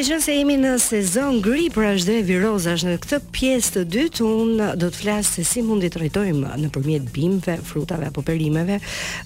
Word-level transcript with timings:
me 0.00 0.06
qënë 0.08 0.24
se 0.24 0.32
jemi 0.32 0.54
në 0.56 0.68
sezon 0.80 1.40
gri 1.44 1.66
për 1.74 1.86
ashtë 1.90 2.14
dhe 2.14 2.20
viroza 2.24 2.72
është 2.72 2.88
në 2.88 3.00
këtë 3.02 3.16
pjesë 3.36 3.72
të 3.74 3.80
dytë 3.92 4.22
unë 4.24 4.68
do 4.80 4.86
të 4.86 4.96
flasë 5.02 5.32
se 5.36 5.42
si 5.44 5.60
mundi 5.66 5.90
të 5.92 6.00
rejtojmë 6.00 6.54
në 6.62 6.70
përmjet 6.72 7.10
bimve, 7.12 7.56
frutave 7.68 8.06
apo 8.08 8.22
perimeve 8.24 8.78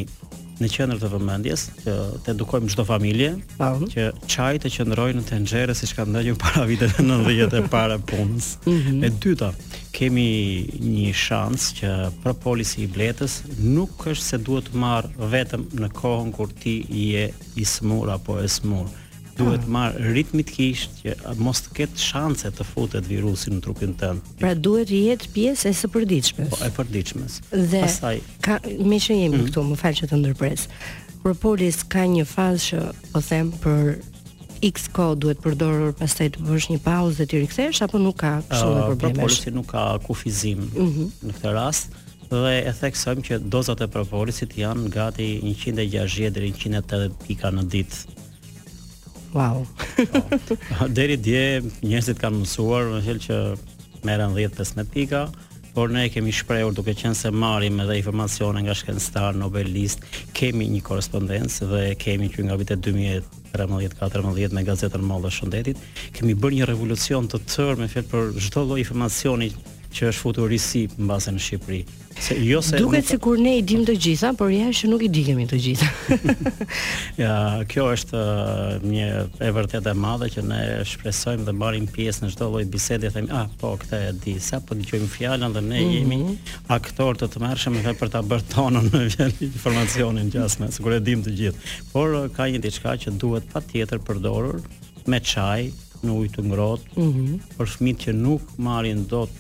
në 0.57 0.71
qëndrë 0.73 0.99
të 1.03 1.09
vëmendjes, 1.13 1.63
që 1.83 1.95
të 2.25 2.31
edukojmë 2.33 2.71
çdo 2.73 2.85
familje, 2.89 3.27
pa, 3.59 3.75
që 3.93 4.07
qaj 4.33 4.53
të 4.63 4.71
qëndrojnë 4.73 5.19
në 5.21 5.27
tenxhere 5.29 5.75
siç 5.77 5.93
ka 5.99 6.07
ndodhur 6.09 6.39
para 6.41 6.65
viteve 6.71 7.05
90 7.05 7.59
e 7.61 7.67
para 7.75 7.99
punës. 8.09 8.47
Mhm. 8.65 9.03
E 9.05 9.11
dyta, 9.21 9.51
kemi 9.97 10.27
një 10.97 11.13
shans 11.13 11.71
që 11.77 11.93
propolisi 12.25 12.87
i 12.87 12.89
bletës 12.97 13.43
nuk 13.61 14.07
është 14.15 14.29
se 14.31 14.41
duhet 14.49 14.71
të 14.73 14.81
marr 14.81 15.11
vetëm 15.37 15.69
në 15.83 15.93
kohën 15.99 16.33
kur 16.37 16.49
ti 16.63 16.79
je 17.13 17.29
i 17.61 17.65
smur 17.77 18.09
apo 18.17 18.41
e 18.41 18.49
smur 18.49 18.89
duhet 19.37 19.67
marr 19.71 19.95
ritmikisht 20.15 20.97
që 21.03 21.15
mos 21.45 21.61
të 21.67 21.75
ketë 21.81 22.01
shanse 22.01 22.51
të 22.57 22.67
futet 22.67 23.09
virusi 23.11 23.53
në 23.53 23.61
trupin 23.65 23.93
tënd. 24.01 24.25
Pra 24.41 24.55
duhet 24.55 24.89
të 24.91 25.01
jetë 25.11 25.31
pjesë 25.35 25.71
e 25.75 25.77
së 25.83 25.91
përditshme. 25.95 26.49
Po, 26.53 26.59
e 26.65 26.71
përditshme. 26.77 27.29
Dhe 27.53 27.83
pastaj 27.85 28.19
ka 28.47 28.59
më 28.65 29.01
që 29.07 29.21
jemi 29.21 29.29
mm 29.29 29.39
-hmm. 29.39 29.49
këtu, 29.53 29.65
më 29.71 29.77
fal 29.83 29.95
që 30.01 30.05
të 30.11 30.21
ndërpres. 30.23 30.67
Propolis 31.23 31.79
ka 31.93 32.03
një 32.17 32.25
fazë 32.37 32.65
që 32.69 32.83
po 33.13 33.21
them 33.29 33.53
për 33.65 33.97
X 34.67 34.89
kohë 34.97 35.19
duhet 35.21 35.39
përdorur 35.45 35.93
pastaj 36.01 36.27
të 36.35 36.41
bësh 36.47 36.71
një 36.73 36.79
pauzë 36.89 37.17
dhe 37.21 37.27
të 37.31 37.37
rikthesh 37.43 37.83
apo 37.85 37.99
nuk 37.99 38.17
ka 38.23 38.33
kështu 38.49 38.73
uh, 38.73 38.87
problemesh? 38.91 39.17
Propolisi 39.19 39.51
nuk 39.51 39.67
ka 39.73 39.99
kufizim 40.07 40.59
mm 40.59 40.93
-hmm. 40.93 41.07
në 41.27 41.33
këtë 41.37 41.53
rast 41.59 41.87
dhe 42.31 42.55
e 42.69 42.73
theksojmë 42.81 43.23
që 43.27 43.35
dozat 43.55 43.81
e 43.81 43.89
propolisit 43.97 44.51
janë 44.63 44.89
gati 44.97 45.27
160 45.45 46.31
deri 46.37 46.53
180 46.53 47.11
pika 47.27 47.49
në 47.57 47.63
ditë 47.75 48.16
Wow. 49.37 49.65
Ah, 50.79 50.87
deri 50.93 51.17
dje 51.21 51.63
njerëzit 51.85 52.19
kanë 52.21 52.39
mësuar, 52.43 52.87
më 52.95 53.01
thënë 53.05 53.23
që 53.25 53.37
merren 54.07 54.33
10-15 54.37 54.87
pika, 54.93 55.21
por 55.77 55.91
ne 55.93 56.07
kemi 56.13 56.33
shprehur 56.35 56.73
duke 56.77 56.95
qenë 56.97 57.17
se 57.19 57.31
marrim 57.33 57.81
edhe 57.85 57.99
informacione 58.01 58.63
nga 58.65 58.75
shkencëtar, 58.77 59.37
Nobelist, 59.41 60.03
kemi 60.37 60.69
një 60.75 60.83
korrespondencë 60.89 61.69
dhe 61.73 61.83
kemi 62.03 62.31
që 62.33 62.47
nga 62.49 62.57
vitet 62.61 62.85
2013-14 62.89 64.57
me 64.57 64.65
gazetën 64.69 65.05
Mall 65.07 65.27
dhe 65.27 65.33
Shëndetit, 65.37 65.85
kemi 66.17 66.37
bërë 66.43 66.61
një 66.63 66.71
revolucion 66.73 67.29
të 67.31 67.43
tërë 67.53 67.81
me 67.83 67.91
fjalë 67.93 68.11
për 68.15 68.33
çdo 68.49 68.65
lloj 68.71 68.83
informacioni 68.85 69.51
që 69.97 70.11
është 70.13 70.23
futur 70.25 70.51
risi 70.51 70.87
mbase 71.01 71.33
në 71.33 71.43
Shqipëri. 71.43 71.79
Se 72.17 72.33
jo 72.41 72.63
se 72.65 72.79
duket 72.81 73.03
nuk... 73.03 73.11
sikur 73.11 73.41
ne 73.45 73.53
i 73.59 73.63
dim 73.65 73.83
të 73.85 73.95
gjitha, 74.01 74.31
por 74.39 74.49
ja 74.53 74.71
që 74.73 74.89
nuk 74.89 75.03
i 75.05 75.09
dikemi 75.13 75.45
të 75.51 75.59
gjitha. 75.61 76.17
ja, 77.25 77.33
kjo 77.69 77.85
është 77.93 78.21
uh, 78.21 78.85
një 78.89 79.09
e 79.45 79.51
vërtetë 79.57 79.93
e 79.93 80.01
madhe 80.01 80.31
që 80.33 80.45
ne 80.49 80.61
shpresojmë 80.89 81.45
dhe 81.49 81.55
marrim 81.61 81.85
pjesë 81.93 82.25
në 82.25 82.31
çdo 82.33 82.49
lloj 82.55 82.65
bisede, 82.73 83.11
themi, 83.13 83.29
ah, 83.37 83.49
po, 83.61 83.75
këtë 83.83 84.01
e 84.09 84.15
di, 84.25 84.37
sa 84.47 84.63
po 84.65 84.77
dëgjojmë 84.81 85.11
fjalën 85.13 85.59
dhe 85.59 85.65
ne 85.67 85.81
mm 85.81 85.83
-hmm. 85.83 86.17
jemi 86.17 86.39
aktor 86.79 87.13
të 87.21 87.29
tmerrshëm 87.37 87.79
edhe 87.83 87.95
për 88.01 88.09
ta 88.17 88.25
bërë 88.33 88.47
tonën 88.55 88.87
në 88.93 89.31
informacionin 89.51 90.31
gjasme, 90.33 90.73
sikur 90.73 90.93
e 90.97 91.01
dim 91.01 91.21
të 91.25 91.33
gjithë. 91.41 91.61
Por 91.93 92.09
uh, 92.17 92.23
ka 92.37 92.43
një 92.53 92.61
diçka 92.67 92.91
që 93.03 93.09
duhet 93.23 93.45
patjetër 93.53 93.99
përdorur 94.07 94.57
me 95.11 95.19
çaj, 95.21 95.63
në 96.05 96.15
ujë 96.21 96.33
të 96.37 96.43
ngrohtë, 96.51 96.95
mm 96.97 97.13
-hmm. 97.13 97.39
për 97.57 97.71
fëmijët 97.73 98.03
që 98.05 98.15
nuk 98.17 98.51
marrin 98.63 99.05
dot, 99.11 99.33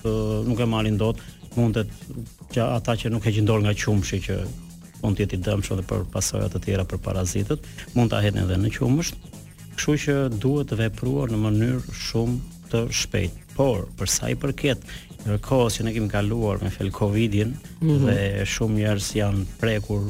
nuk 0.48 0.60
e 0.60 0.66
marrin 0.68 0.96
dot, 1.00 1.20
mundet 1.56 1.88
të 2.06 2.54
që 2.54 2.66
ata 2.76 2.94
që 3.00 3.10
nuk 3.12 3.26
e 3.26 3.30
gjejnë 3.32 3.46
dorë 3.48 3.62
nga 3.66 3.74
qumshi 3.80 4.20
që 4.26 4.36
mund 5.02 5.16
të 5.18 5.24
jetë 5.26 5.36
i 5.38 5.42
dëmshëm 5.46 5.76
edhe 5.78 5.86
për 5.90 6.04
pasojat 6.14 6.54
e 6.56 6.60
tjera 6.64 6.84
për 6.88 7.00
parazitët, 7.04 7.58
mund 7.96 8.10
ta 8.12 8.20
hedhin 8.24 8.44
edhe 8.46 8.56
në 8.60 8.70
qumësht. 8.76 9.14
Kështu 9.76 9.96
që 10.06 10.14
duhet 10.40 10.70
të 10.70 10.78
vepruar 10.80 11.30
në 11.32 11.40
mënyrë 11.40 11.92
shumë 11.92 12.38
të 12.72 12.80
shpejtë. 12.96 13.42
Por 13.56 13.86
për 13.98 14.10
sa 14.12 14.30
i 14.30 14.34
përket 14.36 14.84
kohës 15.44 15.78
që 15.78 15.84
ne 15.86 15.92
kemi 15.96 16.08
kaluar 16.12 16.60
me 16.62 16.68
fel 16.70 16.90
Covidin 16.92 17.54
mm 17.56 17.88
-hmm. 17.88 18.06
dhe 18.06 18.44
shumë 18.52 18.74
njerëz 18.80 19.08
janë 19.16 19.44
prekur, 19.60 20.02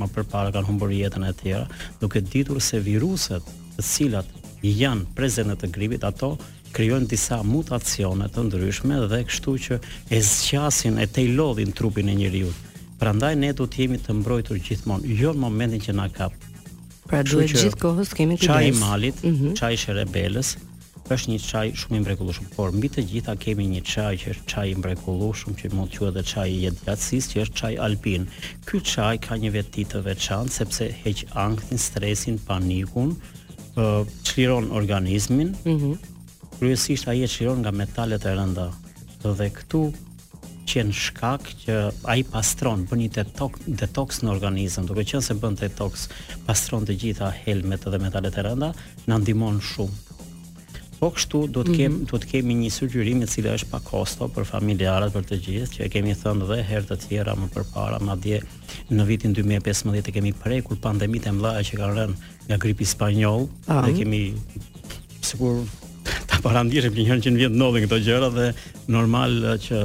më 0.00 0.08
përpara 0.14 0.52
kanë 0.52 0.66
humbur 0.66 0.90
jetën 0.92 1.24
e 1.28 1.32
tjera, 1.32 1.66
duke 2.00 2.20
ditur 2.20 2.60
se 2.60 2.80
viruset 2.80 3.42
të 3.76 3.82
cilat 3.82 4.26
janë 4.70 5.04
prezente 5.14 5.56
të 5.60 5.68
gripit, 5.74 6.04
ato 6.06 6.36
krijojnë 6.74 7.06
disa 7.10 7.42
mutacione 7.46 8.28
të 8.34 8.44
ndryshme 8.48 9.00
dhe 9.10 9.20
kështu 9.28 9.54
që 9.68 9.78
e 10.14 10.20
zgjasin 10.24 10.96
e 10.98 11.06
tejlodhin 11.06 11.72
trupin 11.72 12.08
e 12.08 12.14
njeriu. 12.16 12.50
Prandaj 12.98 13.34
ne 13.36 13.52
duhet 13.52 13.74
të 13.74 13.82
jemi 13.82 13.98
të 14.00 14.16
mbrojtur 14.20 14.58
gjithmonë, 14.64 15.12
jo 15.20 15.32
në 15.36 15.40
momentin 15.42 15.80
që 15.84 15.94
na 15.98 16.08
kap. 16.08 16.32
Pra 17.06 17.20
duhet 17.22 17.52
gjithkohës 17.58 18.14
kemi 18.16 18.38
kujdes. 18.38 18.48
Çaj 18.48 18.68
i 18.68 18.72
malit, 18.78 19.20
mm 19.22 19.28
-hmm. 19.34 19.54
çaj 19.58 19.74
i 19.74 19.76
sherebelës, 19.84 20.48
është 21.14 21.28
një 21.34 21.38
çaj 21.50 21.66
shumë 21.80 21.96
i 21.96 22.00
mrekullueshëm, 22.04 22.44
por 22.56 22.72
mbi 22.72 22.88
të 22.88 23.02
gjitha 23.10 23.36
kemi 23.36 23.64
një 23.74 23.82
çaj 23.92 24.14
që 24.22 24.26
është 24.32 24.46
çaj 24.46 24.66
i 24.70 24.74
mrekullueshëm 24.74 25.52
që 25.58 25.74
mund 25.74 25.90
të 25.90 25.98
quhet 25.98 26.10
edhe 26.16 26.22
çaji 26.22 26.52
i 26.54 26.60
jetëgjatësisë, 26.66 27.28
që 27.32 27.38
është 27.42 27.54
çaj 27.60 27.74
alpin. 27.86 28.22
Ky 28.66 28.80
çaj 28.92 29.14
ka 29.26 29.34
një 29.42 29.50
veti 29.52 29.82
të 29.90 29.98
veçantë 30.08 30.50
sepse 30.58 30.84
heq 31.04 31.18
ankthin, 31.44 31.78
stresin, 31.78 32.38
panikun, 32.48 33.10
çliron 34.24 34.62
uh, 34.62 34.72
organizmin. 34.76 35.56
Mhm. 35.64 35.70
Mm 35.86 35.98
Kryesisht 36.60 37.08
ai 37.08 37.22
e 37.22 37.28
çliron 37.28 37.58
nga 37.60 37.70
metalet 37.72 38.26
e 38.26 38.30
rënda. 38.38 38.66
Dhe 39.22 39.48
këtu 39.56 39.80
qen 40.66 40.92
shkak 40.92 41.42
që 41.62 41.76
ai 42.14 42.22
pastron 42.34 42.86
bën 42.88 43.00
një 43.02 43.08
detoks 43.16 43.64
detox 43.80 44.22
në 44.24 44.30
organizëm, 44.34 44.86
duke 44.88 45.02
qenë 45.10 45.24
se 45.26 45.34
bën 45.42 45.58
detoks, 45.60 46.06
pastron 46.46 46.86
të 46.86 46.96
gjitha 47.02 47.28
helmet 47.44 47.84
dhe 47.92 47.98
metalet 48.06 48.38
e 48.38 48.46
rënda, 48.46 48.70
na 49.06 49.16
ndihmon 49.18 49.58
shumë 49.70 50.13
po 51.04 51.10
kështu 51.12 51.40
do 51.52 51.60
të 51.68 51.74
kemi 51.76 51.88
mm 51.88 51.98
-hmm. 51.98 52.10
do 52.10 52.20
të 52.22 52.30
kemi 52.32 52.54
një 52.64 52.70
sugjerim 52.76 53.20
i 53.22 53.28
cili 53.34 53.50
është 53.52 53.70
pa 53.70 53.78
kosto 53.90 54.28
për 54.34 54.46
familjarët 54.52 55.12
për 55.16 55.26
të 55.28 55.36
gjithë 55.44 55.72
që 55.74 55.80
e 55.84 55.90
kemi 55.94 56.14
thënë 56.22 56.46
edhe 56.46 56.60
herë 56.70 56.88
të 56.90 56.96
tjera 57.04 57.34
më 57.42 57.48
përpara 57.54 57.98
madje 58.08 58.40
në 58.96 59.04
vitin 59.10 59.34
2015 59.36 60.08
e 60.08 60.14
kemi 60.16 60.32
prekur 60.44 60.80
pandemitë 60.86 61.34
mëdha 61.36 61.60
që 61.68 61.80
kanë 61.80 61.94
rënë 61.98 62.16
nga 62.48 62.56
gripi 62.64 62.84
spanjoll 62.94 63.44
ah. 63.72 63.82
dhe 63.84 63.92
kemi 63.98 64.22
sigur 65.28 65.58
ta 66.28 66.36
parandishim 66.46 66.96
një 66.96 67.04
herë 67.08 67.22
që 67.26 67.30
në 67.34 67.38
vjet 67.42 67.54
ndodhin 67.58 67.84
këto 67.86 67.96
gjëra 68.06 68.28
dhe 68.36 68.46
normal 68.96 69.30
që 69.66 69.76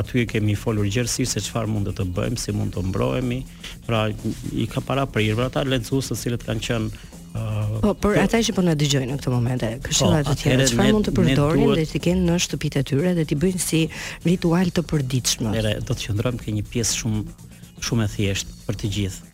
aty 0.00 0.22
kemi 0.32 0.54
folur 0.62 0.86
gjërësisht 0.94 1.32
se 1.34 1.40
çfarë 1.46 1.70
mund 1.74 1.88
të 1.96 2.04
bëjmë, 2.16 2.38
si 2.42 2.50
mund 2.58 2.72
të 2.74 2.80
mbrohemi. 2.90 3.40
Pra 3.86 4.00
i 4.62 4.66
ka 4.72 4.80
para 4.88 5.04
prirë 5.14 5.34
pra 5.36 5.46
ata 5.50 5.62
lexues 5.74 6.06
të 6.10 6.16
cilët 6.22 6.42
kanë 6.48 6.64
qenë 6.66 6.88
Po, 7.80 7.94
për 7.96 8.18
ata 8.20 8.40
që 8.44 8.52
po 8.56 8.62
na 8.66 8.74
dëgjojnë 8.78 9.10
në 9.10 9.16
këtë 9.20 9.32
moment, 9.32 9.62
po, 9.64 9.88
këshilla 9.88 10.18
po, 10.26 10.32
të 10.36 10.40
tjera, 10.42 10.66
çfarë 10.68 10.94
mund 10.96 11.06
të 11.08 11.14
përdorin 11.16 11.74
dhe 11.78 11.84
të 11.88 12.00
kenë 12.06 12.24
në 12.26 12.36
shtëpitë 12.46 12.82
e 12.82 12.86
tyre 12.90 13.12
dhe 13.16 13.24
ti 13.30 13.38
bëjnë 13.44 13.62
si 13.64 13.80
ritual 14.26 14.72
të 14.76 14.84
përditshëm. 14.90 15.50
Atëre, 15.52 15.74
do 15.86 15.96
të 15.96 16.08
qëndrojmë 16.08 16.42
kë 16.42 16.56
një 16.58 16.64
pjesë 16.72 16.98
shumë 17.00 17.22
shumë 17.88 18.06
e 18.06 18.10
thjeshtë 18.16 18.58
për 18.66 18.80
të 18.82 18.92
gjithë. 18.96 19.30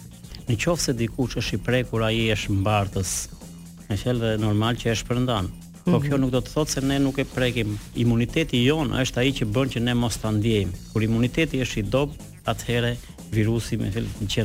Në 0.48 0.58
qoftë 0.64 0.84
se 0.84 0.96
dikush 1.02 1.38
është 1.42 1.58
i 1.58 1.62
prekur, 1.66 2.04
ai 2.04 2.28
është 2.36 2.60
mbartës. 2.60 3.14
Me 3.90 3.98
qëllë 3.98 4.24
dhe 4.24 4.32
normal 4.40 4.78
që 4.80 4.92
është 4.92 5.02
shpërndan 5.06 5.48
Po 5.88 5.96
mhm. 5.96 6.02
kjo 6.04 6.16
nuk 6.20 6.32
do 6.34 6.40
të 6.44 6.50
thotë 6.52 6.74
se 6.74 6.80
ne 6.84 6.98
nuk 7.00 7.16
e 7.22 7.24
prekim. 7.24 7.70
Imuniteti 8.02 8.58
jon 8.60 8.90
është 9.00 9.22
ai 9.22 9.30
që 9.38 9.46
bën 9.48 9.70
që 9.72 9.80
ne 9.86 9.94
mos 9.96 10.18
ta 10.20 10.28
ndiejmë. 10.36 10.74
Kur 10.92 11.06
imuniteti 11.06 11.62
është 11.64 11.78
i 11.80 11.84
dobët, 11.94 12.26
atëherë 12.52 12.90
virusi 13.32 13.78
fillon 13.80 14.10
të 14.20 14.28
që 14.34 14.44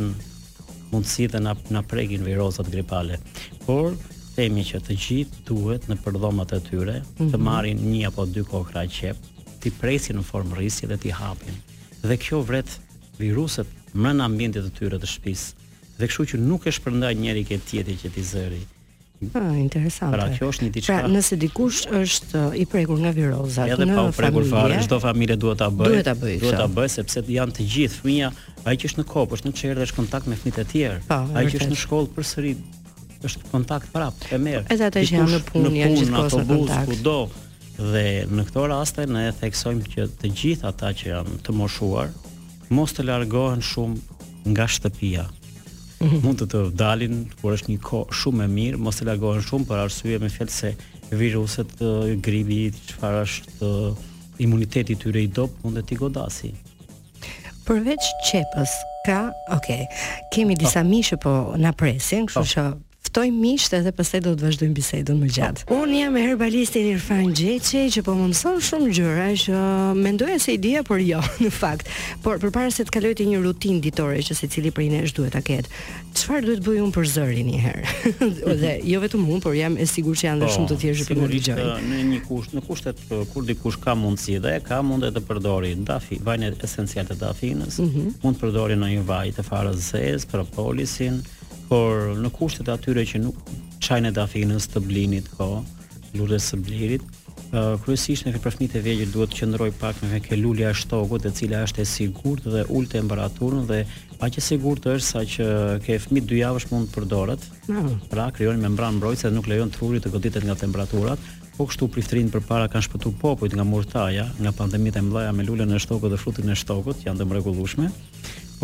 mundësi 0.94 1.26
dhe 1.34 1.40
na 1.48 1.54
na 1.76 1.82
prekin 1.94 2.24
virozat 2.30 2.70
gripale. 2.76 3.18
Por 3.66 3.94
themi 4.36 4.64
që 4.70 4.80
të 4.86 4.96
gjithë 5.06 5.44
duhet 5.50 5.90
në 5.90 5.98
përdhomat 6.06 6.54
e 6.58 6.62
tyre 6.70 6.98
të 7.18 7.28
mhm. 7.36 7.46
marrin 7.50 7.82
një 7.90 8.10
apo 8.12 8.28
dy 8.36 8.46
kokra 8.52 8.86
qep, 8.98 9.26
ti 9.62 9.74
presin 9.82 10.20
në 10.20 10.26
formë 10.30 10.58
rrisje 10.60 10.90
dhe 10.92 10.98
ti 11.04 11.14
hapin. 11.22 11.58
Dhe 12.10 12.18
kjo 12.26 12.42
vret 12.50 12.78
viruset 13.20 13.74
në 14.06 14.14
ambientit 14.30 14.66
të 14.70 14.76
tyre 14.80 14.98
të 15.02 15.10
shtëpisë. 15.16 15.68
Dhe 16.00 16.08
kështu 16.10 16.26
që 16.34 16.40
nuk 16.48 16.66
e 16.68 16.74
shpërndaj 16.78 17.14
njëri 17.24 17.44
ke 17.50 17.60
tjetri 17.70 17.98
që 18.02 18.10
ti 18.16 18.24
zëri. 18.32 18.64
Ah, 19.34 19.54
interesant. 19.56 20.12
Pra 20.16 20.28
kjo 20.34 20.50
është 20.52 20.66
një 20.68 20.72
diçka. 20.76 20.98
Pra, 21.04 21.12
nëse 21.12 21.38
dikush 21.40 21.84
është 22.00 22.44
i 22.60 22.66
prekur 22.70 23.00
nga 23.04 23.12
virozat, 23.16 23.72
Në 23.80 23.88
pa 23.96 24.06
prekur 24.18 24.48
fare, 24.50 24.80
çdo 24.84 25.00
familje 25.04 25.38
duhet 25.40 25.60
ta 25.62 25.70
bëjë. 25.72 25.90
Duhet 25.92 26.08
ta 26.10 26.16
bëjë. 26.18 26.40
Duhet 26.42 26.60
ta 26.60 26.68
bëjë 26.72 26.94
sepse 26.98 27.24
janë 27.38 27.56
të 27.58 27.68
gjithë 27.76 28.00
fëmia, 28.04 28.32
ai 28.68 28.76
që 28.80 28.90
është 28.92 29.00
në 29.04 29.08
kopë, 29.14 29.38
është 29.38 29.52
në 29.52 29.56
çerdhë, 29.62 29.86
është 29.88 30.00
kontakt 30.00 30.28
me 30.32 30.40
fëmijët 30.42 30.60
e 30.60 30.66
tjerë. 30.74 30.98
Po, 31.10 31.20
ai 31.38 31.46
që 31.52 31.62
është 31.62 31.70
në 31.74 31.80
shkollë 31.84 32.12
përsëri 32.18 32.56
është 33.30 33.52
kontakt 33.54 33.94
prapë, 33.94 34.34
e 34.36 34.42
merr. 34.44 34.66
Edhe 34.74 34.88
ata 34.90 35.04
që 35.08 35.14
janë 35.20 35.38
në 35.38 35.42
punë, 35.48 35.72
në 35.78 35.84
janë 35.84 36.02
gjithkohë 36.02 36.18
në 36.18 36.26
autobus, 36.26 36.74
kudo. 36.90 37.18
Dhe 37.74 38.08
në 38.30 38.44
këto 38.50 38.66
raste 38.70 39.06
ne 39.10 39.30
theksojmë 39.40 39.88
që 39.96 40.10
të 40.22 40.30
gjithë 40.40 40.68
ata 40.70 40.92
që 41.00 41.08
janë 41.14 41.40
të 41.46 41.56
moshuar, 41.58 42.12
mos 42.74 42.94
të 42.94 43.08
largohen 43.08 43.64
shumë 43.66 44.52
nga 44.54 44.68
shtëpia. 44.70 45.24
Mhm. 46.04 46.20
mund 46.26 46.40
të 46.42 46.46
të 46.52 46.62
dalin 46.76 47.14
kur 47.40 47.54
është 47.56 47.72
një 47.72 47.78
kohë 47.86 48.18
shumë 48.20 48.44
e 48.44 48.50
mirë, 48.58 48.80
mos 48.84 49.00
e 49.00 49.06
largohen 49.08 49.44
shumë 49.46 49.68
për 49.70 49.84
arsye 49.86 50.18
me 50.20 50.30
fjalë 50.34 50.56
se 50.56 50.72
viruset 51.20 51.74
e 51.84 52.16
gripit, 52.26 52.80
çfarë 52.90 53.22
është 53.28 53.70
imuniteti 54.44 54.94
i 54.94 55.00
tyre 55.00 55.24
i 55.24 55.30
dob 55.38 55.52
mund 55.64 55.80
të 55.80 55.86
t'i 55.92 56.00
godasi. 56.02 56.52
Përveç 57.68 58.10
qepës, 58.28 58.72
ka, 59.08 59.20
ok, 59.56 59.70
kemi 60.36 60.58
po. 60.58 60.64
disa 60.66 60.82
oh. 60.84 60.90
mishë 60.92 61.20
po 61.24 61.36
na 61.64 61.72
presin, 61.78 62.28
kështu 62.28 62.44
oh. 62.44 62.52
që 62.56 62.66
ftoj 63.14 63.30
miqt 63.30 63.74
edhe 63.78 63.92
pastaj 63.94 64.22
do 64.26 64.32
të 64.34 64.42
vazhdojmë 64.48 64.74
bisedën 64.74 65.20
më 65.22 65.28
gjatë. 65.36 65.64
Po, 65.70 65.76
un 65.86 65.92
jam 65.94 66.16
herbalistin 66.18 66.88
Irfan 66.96 67.28
Gjeçi 67.38 67.84
që 67.94 68.02
po 68.08 68.16
më 68.18 68.32
mëson 68.32 68.56
shumë 68.66 68.88
gjëra 68.98 69.28
që 69.38 69.60
mendoja 70.02 70.40
se 70.42 70.56
i 70.56 70.58
dija 70.58 70.82
por 70.88 70.98
jo 71.04 71.20
në 71.44 71.52
fakt. 71.54 71.92
Por 72.26 72.42
përpara 72.42 72.72
se 72.74 72.88
të 72.88 72.96
kaloj 72.96 73.12
ti 73.20 73.28
një 73.30 73.44
rutinë 73.46 73.84
ditore 73.86 74.24
që 74.26 74.34
secili 74.40 74.72
prej 74.74 74.88
nesh 74.96 75.14
duhet 75.14 75.36
ta 75.38 75.44
ketë. 75.46 75.70
Çfarë 76.18 76.48
duhet 76.48 76.64
bëj 76.66 76.80
un 76.88 76.94
për 76.96 77.12
zërin 77.14 77.52
një 77.52 77.60
herë? 77.68 77.94
Dhe 78.64 78.74
jo 78.90 79.02
vetëm 79.06 79.30
un, 79.34 79.46
por 79.46 79.56
jam 79.60 79.78
e 79.82 79.86
sigurt 79.94 80.24
që 80.24 80.32
janë 80.32 80.46
dhe 80.46 80.50
po, 80.50 80.56
shumë 80.56 80.74
të 80.74 80.80
tjerë 80.82 80.98
që 80.98 81.06
po 81.06 81.22
dëgjojnë. 81.22 81.70
Uh, 81.70 81.86
në 81.94 82.02
një 82.10 82.20
kusht, 82.26 82.58
në 82.58 82.66
kushtet 82.66 83.06
uh, 83.14 83.22
kur 83.34 83.46
dikush 83.50 83.78
ka 83.84 83.94
mundësi 83.98 84.40
dhe 84.46 84.58
ka 84.66 84.82
mundë 84.86 85.14
të 85.20 85.26
përdorë 85.30 85.74
dafi, 85.86 86.18
vajin 86.26 86.50
esenciale 86.66 87.14
të 87.14 87.22
dafinës, 87.22 87.78
mm 87.80 87.90
-hmm. 87.90 88.20
mund 88.26 88.38
të 88.42 88.48
përdorë 88.48 88.78
në 88.82 88.92
një 88.96 89.06
vaj 89.10 89.34
të 89.38 89.46
farës 89.50 89.82
së 89.92 90.06
zezë, 90.06 90.28
propolisin, 90.34 91.22
por 91.74 92.04
në 92.22 92.30
kushtet 92.30 92.68
atyre 92.70 93.02
që 93.10 93.18
nuk 93.24 93.40
çajnë 93.82 94.12
të 94.14 94.22
afinës 94.28 94.68
të 94.76 94.82
blinit, 94.86 95.26
po, 95.34 95.64
lulës 96.20 96.52
së 96.52 96.60
blirit, 96.62 97.02
uh, 97.48 97.80
kryesisht 97.82 98.28
nëse 98.28 98.42
për 98.44 98.54
fëmijët 98.54 98.76
e 98.78 98.82
vegjël 98.86 99.10
duhet 99.16 99.32
të 99.34 99.40
qëndroj 99.40 99.72
pak 99.82 100.04
me 100.06 100.20
ke 100.22 100.38
lulja 100.38 100.70
e 100.70 100.78
shtogut, 100.78 101.26
e 101.26 101.32
cila 101.34 101.64
është 101.66 101.82
e 101.82 101.86
sigurt 101.90 102.46
dhe 102.54 102.62
ul 102.70 102.86
temperaturën 102.94 103.66
dhe 103.72 103.80
paqë 104.22 104.40
e 104.40 104.46
sigurt 104.52 104.86
është 104.92 105.08
sa 105.08 105.24
që 105.34 105.48
ke 105.88 105.98
fëmijë 106.04 106.30
2 106.36 106.44
javësh 106.44 106.70
mund 106.76 106.92
të 106.92 106.96
përdoret. 107.00 107.50
Mm. 107.66 107.96
Pra 108.14 108.28
krijojnë 108.38 108.68
membranë 108.68 109.00
mbrojtëse 109.00 109.32
dhe 109.32 109.38
nuk 109.40 109.50
lejon 109.50 109.74
trurit 109.74 110.06
të 110.06 110.14
goditet 110.14 110.46
nga 110.46 110.60
temperaturat. 110.62 111.26
Po 111.58 111.68
kështu 111.70 111.90
priftrinë 111.96 112.32
përpara 112.34 112.70
kanë 112.74 112.86
shpëtuar 112.88 113.18
popujt 113.22 113.54
nga 113.58 113.66
murtaja, 113.70 114.30
nga 114.42 114.54
pandemitë 114.58 115.02
e 115.02 115.06
mëdha 115.10 115.34
me 115.38 115.44
lulen 115.50 115.74
e 115.78 115.82
shtogut 115.84 116.14
dhe 116.14 116.22
frutin 116.22 116.54
e 116.54 116.58
shtogut, 116.58 117.02
janë 117.06 117.22
të 117.22 117.28
mrekullueshme 117.30 117.90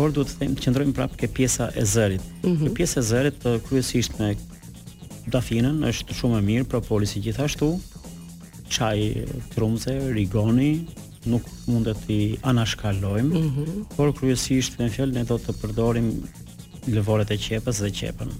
por 0.00 0.12
duhet 0.16 0.30
të 0.32 0.36
them 0.40 0.54
qëndrojmë 0.56 0.94
prapë 0.96 1.16
ke 1.20 1.28
pjesa 1.36 1.66
e 1.76 1.82
zërit. 1.84 2.22
Mm 2.42 2.54
-hmm. 2.56 2.70
pjesa 2.76 3.00
e 3.00 3.02
zërit 3.10 3.42
kryesisht 3.66 4.12
me 4.18 4.28
dafinën 5.34 5.76
është 5.90 6.16
shumë 6.18 6.38
e 6.40 6.44
mirë, 6.48 6.64
propolisi 6.72 7.20
gjithashtu, 7.26 7.68
çaj 8.72 8.96
trumze, 9.54 9.94
rigoni, 10.16 10.70
nuk 11.28 11.44
mundet 11.68 11.98
të 12.08 12.16
anashkalojmë, 12.50 13.34
mm 13.42 13.50
-hmm. 13.50 13.84
por 13.96 14.08
kryesisht 14.18 14.78
me 14.80 14.88
fjalën 14.94 15.14
ne 15.20 15.24
do 15.28 15.36
të 15.42 15.52
përdorim 15.60 16.08
lëvorët 16.94 17.30
e 17.34 17.38
qepës 17.46 17.76
dhe 17.84 17.90
qepën. 18.00 18.30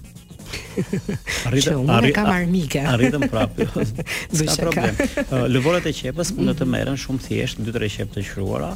arritëm 1.47 1.89
arri, 1.91 2.11
kam 2.15 2.27
armike. 2.31 2.79
Arritëm 2.87 3.25
prapë. 3.31 3.65
Jo, 4.31 4.53
ka 4.55 4.67
problem. 4.67 4.99
Lëvorat 5.53 5.87
e 5.89 5.93
qepës 5.95 6.31
mund 6.37 6.53
të 6.59 6.67
merren 6.69 6.97
shumë 6.99 7.23
thjesht 7.25 7.61
dy 7.65 7.73
tre 7.75 7.89
qepë 7.91 8.13
të 8.17 8.23
shruara 8.27 8.71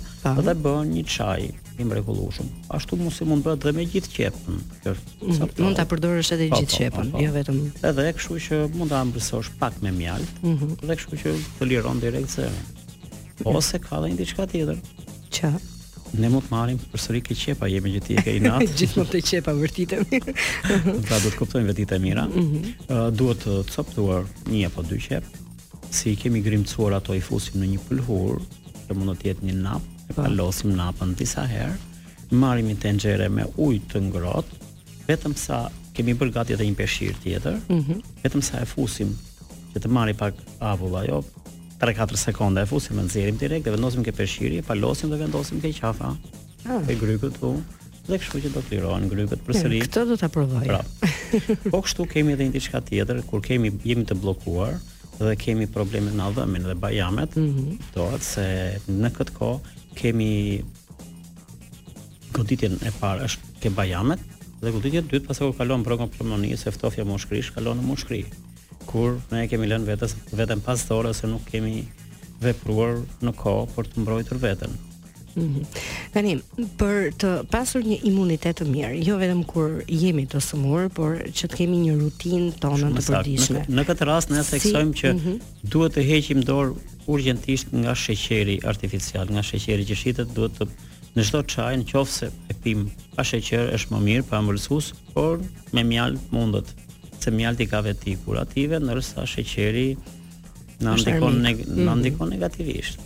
dhe 0.45 0.55
bën 0.63 0.91
një 0.95 1.03
çaj 1.15 1.47
i 1.79 1.87
mrekullueshëm. 1.87 2.49
Ashtu 2.77 2.99
mund 2.99 3.13
si 3.15 3.27
mund 3.27 3.45
bëhet 3.45 3.65
dhe 3.67 3.73
me 3.77 3.85
gjithë 3.91 4.13
qepën. 4.15 4.59
Mhm, 4.93 5.53
mund 5.61 5.79
ta 5.79 5.87
përdorësh 5.91 6.33
edhe 6.37 6.49
gjithë 6.53 6.79
qepën, 6.85 7.13
jo 7.23 7.33
vetëm. 7.35 7.61
Edhe 7.91 8.07
kështu 8.19 8.41
që 8.47 8.61
mund 8.77 8.93
ta 8.93 9.03
ambësosh 9.05 9.53
pak 9.61 9.79
me 9.85 9.93
mjalt. 9.97 10.43
Mm 10.43 10.57
-hmm. 10.57 10.81
Dhe 10.85 10.99
kështu 11.01 11.21
që 11.23 11.35
të 11.59 11.69
liron 11.71 11.99
direkt 12.03 12.29
se 12.37 12.49
ose 13.55 13.79
ka 13.79 14.01
dhe 14.01 14.11
një 14.13 14.19
diçka 14.23 14.47
tjetër. 14.51 14.79
Çfarë? 15.29 15.73
ne 16.19 16.29
mund 16.31 16.45
të 16.45 16.51
marrim 16.53 16.77
përsëri 16.93 17.21
ke 17.25 17.35
qepa 17.37 17.67
jemi 17.69 17.91
që 17.95 18.01
ti 18.05 18.15
e 18.19 18.23
ke 18.23 18.33
i 18.37 18.41
natë 18.43 18.67
gjithmonë 18.79 19.11
të 19.13 19.21
qepa 19.29 19.53
vërtitem. 19.57 20.05
ta 20.11 20.27
pra, 21.07 21.17
do 21.23 21.29
të 21.31 21.37
kuptojmë 21.39 21.71
vetë 21.71 21.85
të 21.91 21.99
mira 22.03 22.27
mm 22.29 22.43
-hmm. 22.43 22.75
uh, 22.87 23.09
duhet 23.17 23.41
të 23.45 23.63
coptuar 23.75 24.21
një 24.49 24.65
apo 24.69 24.83
dy 24.89 24.97
qep 25.07 25.23
si 25.91 26.15
kemi 26.15 26.41
grimcuar 26.41 26.93
ato 26.99 27.13
i 27.13 27.21
fusim 27.21 27.61
në 27.61 27.67
një 27.73 27.79
pëlhur 27.89 28.41
që 28.87 28.93
mund 28.97 29.17
të 29.21 29.25
jetë 29.29 29.43
një 29.49 29.55
nap 29.67 29.81
e 30.09 30.13
po. 30.13 30.21
palosim 30.21 30.69
napën 30.81 31.15
disa 31.15 31.43
herë 31.53 31.75
marrim 32.43 32.67
një 32.71 32.77
tenxhere 32.85 33.29
me 33.29 33.43
ujë 33.67 33.81
të 33.93 33.97
ngrohtë 34.09 34.55
vetëm 35.07 35.33
sa 35.45 35.69
kemi 35.93 36.13
bërë 36.19 36.31
gati 36.37 36.51
edhe 36.55 36.63
një 36.69 36.75
peshir 36.81 37.13
tjetër 37.23 37.55
mhm. 37.69 38.01
vetëm 38.23 38.39
mm 38.39 38.41
-hmm. 38.41 38.41
sa 38.41 38.55
e 38.61 38.65
fusim 38.65 39.09
që 39.73 39.77
të 39.83 39.87
marri 39.95 40.13
pak 40.13 40.33
avull 40.59 40.95
ajo, 41.01 41.19
3-4 41.79 42.17
sekonda 42.17 42.61
e 42.61 42.65
fusim, 42.67 42.99
nxjerrim 43.03 43.37
direkt, 43.39 43.65
dhe 43.67 43.73
vendosim 43.73 44.03
ke 44.03 44.13
peshqiri, 44.15 44.61
palosim 44.63 45.11
dhe 45.11 45.19
vendosim 45.19 45.59
ke 45.61 45.73
qafa. 45.75 46.13
Ah. 46.65 46.79
E 46.89 46.95
grykut 46.99 47.41
u. 47.43 47.55
Dhe 48.05 48.19
kështu 48.21 48.39
që 48.45 48.51
do 48.53 48.61
të 48.61 48.75
lirohen 48.77 49.07
grykët 49.09 49.41
përsëri. 49.47 49.79
Hmm, 49.79 49.87
këtë 49.87 50.03
do 50.11 50.17
ta 50.21 50.29
provoj. 50.31 50.69
Pra. 50.69 50.83
Po 51.71 51.79
kështu 51.83 52.05
kemi 52.11 52.35
edhe 52.35 52.47
një 52.47 52.53
diçka 52.55 52.81
tjetër 52.85 53.23
kur 53.27 53.41
kemi 53.43 53.73
jemi 53.83 54.05
të 54.07 54.17
bllokuar 54.21 54.77
dhe 55.17 55.33
kemi 55.41 55.67
probleme 55.71 56.13
në 56.13 56.27
adhëmin 56.29 56.65
dhe 56.69 56.75
bajamet, 56.79 57.35
mm 57.39 57.77
-hmm. 57.81 58.21
se 58.21 58.47
në 58.91 59.09
këtë 59.17 59.33
kohë 59.39 59.75
kemi 59.95 60.31
goditjen 62.35 62.79
e 62.85 62.91
parë 63.01 63.23
është 63.27 63.59
ke 63.63 63.69
bajamet 63.69 64.19
dhe 64.61 64.71
goditja 64.71 64.99
e 65.01 65.07
dytë 65.11 65.27
pas 65.27 65.39
kur 65.39 65.55
kalon 65.57 65.83
program 65.83 66.09
pulmonie 66.09 66.57
se 66.57 66.71
ftofja 66.71 67.03
më 67.05 67.19
shkrish 67.19 67.53
kalon 67.55 67.77
në 67.79 67.83
mushkri 67.87 68.25
kur 68.91 69.19
ne 69.33 69.45
kemi 69.49 69.67
lënë 69.69 69.87
vetes 69.89 70.13
vetëm 70.35 70.61
pas 70.65 70.81
thore 70.89 71.11
se 71.17 71.27
nuk 71.29 71.45
kemi 71.49 71.85
vepruar 72.41 72.99
në 73.25 73.33
kohë 73.39 73.67
për 73.75 73.89
të 73.91 74.03
mbrojtur 74.03 74.41
veten. 74.43 74.73
Mhm. 75.35 75.63
Tani, 76.13 76.35
mm 76.35 76.41
-hmm. 76.55 76.67
për 76.79 77.11
të 77.21 77.29
pasur 77.51 77.81
një 77.83 77.97
imunitet 78.09 78.61
të 78.61 78.67
mirë, 78.71 79.01
jo 79.07 79.17
vetëm 79.19 79.41
kur 79.45 79.81
jemi 79.89 80.25
të 80.31 80.39
sëmurë, 80.47 80.89
por 80.97 81.17
që 81.37 81.47
të 81.47 81.55
kemi 81.59 81.81
një 81.85 81.95
rutinë 82.03 82.51
tonë 82.63 82.91
të 82.97 83.03
përditshme. 83.09 83.65
Në, 83.65 83.75
në 83.77 83.85
këtë 83.89 84.07
rast 84.09 84.29
ne 84.31 84.43
theksojmë 84.51 84.93
si, 84.93 84.99
që 85.01 85.13
mm 85.13 85.19
-hmm. 85.25 85.41
duhet 85.73 85.95
të 85.97 86.05
heqim 86.09 86.39
dorë 86.49 86.75
urgjentisht 87.13 87.67
nga 87.73 87.93
sheqeri 88.03 88.57
artificial, 88.71 89.25
nga 89.33 89.41
sheqeri 89.49 89.83
që 89.89 89.95
shitet, 90.01 90.29
duhet 90.35 90.55
të 90.59 90.67
në 91.15 91.23
çdo 91.27 91.39
çaj, 91.53 91.73
nëse 91.81 92.27
e 92.51 92.53
pim 92.63 92.79
pa 93.15 93.23
sheqer 93.23 93.73
është 93.75 93.89
më 93.93 93.99
mirë, 94.07 94.23
pa 94.29 94.39
ëmbëlsues, 94.41 94.85
por 95.13 95.39
me 95.73 95.83
mjalt 95.83 96.19
mundet 96.31 96.67
se 97.25 97.31
mjalti 97.33 97.65
ka 97.71 97.81
veti 97.81 98.13
kurative, 98.25 98.77
ndërsa 98.85 99.25
sheqeri 99.33 99.87
na 100.85 100.93
ndikon 100.99 101.41
neg 101.47 101.57
na 101.85 101.91
mhm. 101.93 101.99
ndikon 102.03 102.29
negativisht. 102.35 103.01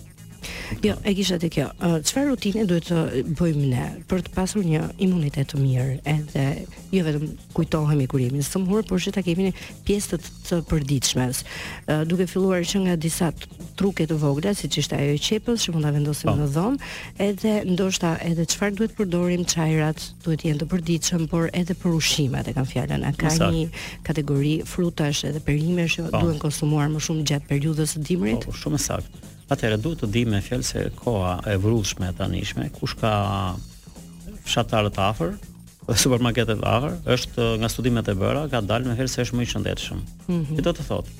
Jo, 0.83 0.93
e 1.03 1.11
kisha 1.17 1.37
të 1.41 1.49
kjo. 1.53 1.65
Çfarë 2.05 2.27
uh, 2.27 2.31
rutine 2.33 2.63
duhet 2.69 2.87
të 2.89 3.35
bëjmë 3.39 3.69
ne 3.73 3.85
për 4.09 4.21
të 4.27 4.31
pasur 4.35 4.63
një 4.67 4.83
imunitet 5.01 5.49
të 5.51 5.59
mirë 5.59 5.87
edhe 6.07 6.45
jo 6.93 7.03
vetëm 7.07 7.25
kujtohemi 7.57 8.05
kurimin 8.11 8.39
jemi 8.39 8.45
të 8.45 8.81
por 8.91 9.01
që 9.05 9.13
ta 9.17 9.23
kemi 9.25 9.49
një 9.49 9.53
pjesë 9.89 10.19
të 10.25 10.59
përditshme. 10.69 11.27
Uh, 11.27 12.03
duke 12.11 12.27
filluar 12.31 12.63
që 12.69 12.83
nga 12.85 12.95
disa 13.07 13.31
truke 13.79 14.05
të 14.09 14.19
vogla, 14.21 14.53
siç 14.59 14.79
ishte 14.83 14.95
ajo 14.99 15.17
i 15.17 15.21
qepës 15.29 15.65
që 15.65 15.73
mund 15.75 15.87
ta 15.89 15.93
vendosim 15.95 16.29
po. 16.31 16.35
në 16.39 16.47
dhomë, 16.53 16.93
edhe 17.27 17.53
ndoshta 17.73 18.13
edhe 18.29 18.45
çfarë 18.51 18.77
duhet 18.79 18.95
përdorim 18.99 19.45
çajrat, 19.47 20.03
duhet 20.25 20.43
jenë 20.47 20.61
të 20.63 20.69
përditshëm, 20.73 21.25
por 21.31 21.47
edhe 21.61 21.75
për 21.81 21.95
ushqimet 21.99 22.51
e 22.51 22.55
kam 22.59 22.67
fjalën. 22.69 23.07
A 23.07 23.13
ka 23.19 23.33
një 23.41 23.65
kategori 24.07 24.55
frutash 24.73 25.25
edhe 25.31 25.43
perimesh 25.49 25.99
që 25.99 26.07
po. 26.11 26.23
duhen 26.23 26.39
konsumuar 26.43 26.91
më 26.93 27.03
shumë 27.07 27.27
gjatë 27.31 27.51
periudhës 27.53 27.95
së 27.97 28.03
dimrit? 28.11 28.43
Po, 28.45 28.51
shumë 28.63 28.81
Atëherë 29.49 29.79
duhet 29.81 30.01
të 30.03 30.07
di 30.13 30.21
me 30.29 30.39
fjalë 30.45 30.65
se 30.67 30.81
koha 30.99 31.31
e 31.49 31.55
vrullshme 31.57 32.11
e 32.11 32.15
tanishme, 32.17 32.67
kush 32.75 32.93
ka 32.99 33.13
fshatar 34.45 34.89
të 34.93 35.01
afër, 35.07 35.31
ose 35.89 35.97
supermarkete 36.03 36.53
të 36.59 36.67
afër, 36.69 36.97
është 37.15 37.47
nga 37.63 37.69
studimet 37.73 38.11
e 38.11 38.13
bëra, 38.19 38.43
ka 38.51 38.61
dalë 38.61 38.91
me 38.91 38.97
fjalë 38.99 39.11
se 39.15 39.23
është 39.25 39.39
më 39.39 39.41
i 39.41 39.47
shëndetshëm. 39.53 40.03
Mm 40.27 40.43
-hmm. 40.43 40.61
do 40.67 40.73
të 40.77 40.85
thotë, 40.89 41.13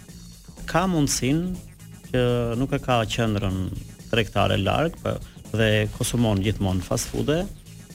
ka 0.70 0.84
mundsinë 0.88 1.48
që 2.10 2.22
nuk 2.62 2.74
e 2.78 2.80
ka 2.86 3.00
qendrën 3.16 3.58
tregtare 4.14 4.58
larg, 4.62 4.94
po 5.02 5.16
dhe 5.58 5.88
konsumon 5.98 6.42
gjithmonë 6.46 6.86
fast 6.86 7.10
food, 7.10 7.30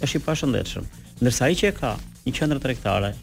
është 0.02 0.16
i 0.18 0.24
pa 0.26 0.34
shëndetshëm. 0.34 0.84
Ndërsa 1.22 1.44
ai 1.46 1.54
që 1.60 1.68
e 1.68 1.72
ka 1.78 1.92
një 2.26 2.32
qendër 2.38 2.58
tregtare, 2.58 3.14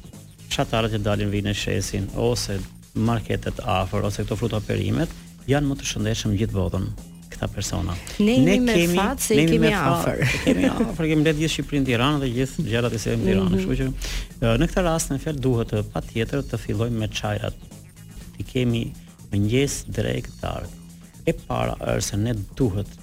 fshatarët 0.48 0.92
që 0.96 1.04
dalin 1.04 1.32
vinë 1.36 1.50
në 1.50 1.54
shesin 1.64 2.08
ose 2.16 2.60
marketet 2.96 3.60
afër 3.80 4.02
ose 4.08 4.24
këto 4.24 4.36
fruta 4.36 4.60
perimet, 4.68 5.10
janë 5.50 5.70
më 5.72 5.76
të 5.82 5.86
shëndetshëm 5.90 6.34
gjithë 6.38 6.56
botën 6.56 6.86
këta 7.32 7.48
persona. 7.54 7.96
Ne, 8.20 8.36
ne 8.44 8.56
me 8.64 8.76
kemi 8.76 8.98
fat 9.00 9.22
se 9.24 9.38
ne 9.38 9.46
i 9.46 9.50
kemi 9.50 9.72
afër. 9.76 10.24
Kemi 10.46 10.68
afër, 10.70 11.00
kemi 11.08 11.22
mbledh 11.24 11.40
gjithë 11.42 11.54
Shqipërinë 11.56 11.84
në 11.86 11.90
Tiranë 11.92 12.20
dhe 12.26 12.30
gjithë 12.38 12.66
gjërat 12.68 12.98
e 12.98 13.00
sajmë 13.04 13.24
në 13.24 13.30
Tiranë, 13.30 13.48
mhm. 13.50 13.70
kështu 13.70 13.78
që 13.80 14.52
në 14.62 14.68
këtë 14.72 14.84
rast 14.88 15.14
në 15.16 15.22
fakt 15.26 15.42
duhet 15.46 15.72
të 15.72 15.84
patjetër 15.94 16.44
të 16.52 16.60
fillojmë 16.66 17.04
me 17.06 17.10
çajrat. 17.22 17.64
Ti 18.36 18.48
kemi 18.52 18.84
mëngjes 19.32 19.78
drejt 19.96 20.30
tar. 20.44 20.68
E 21.30 21.36
para 21.48 21.76
është 21.80 22.08
se 22.12 22.22
ne 22.26 22.36
duhet 22.60 22.94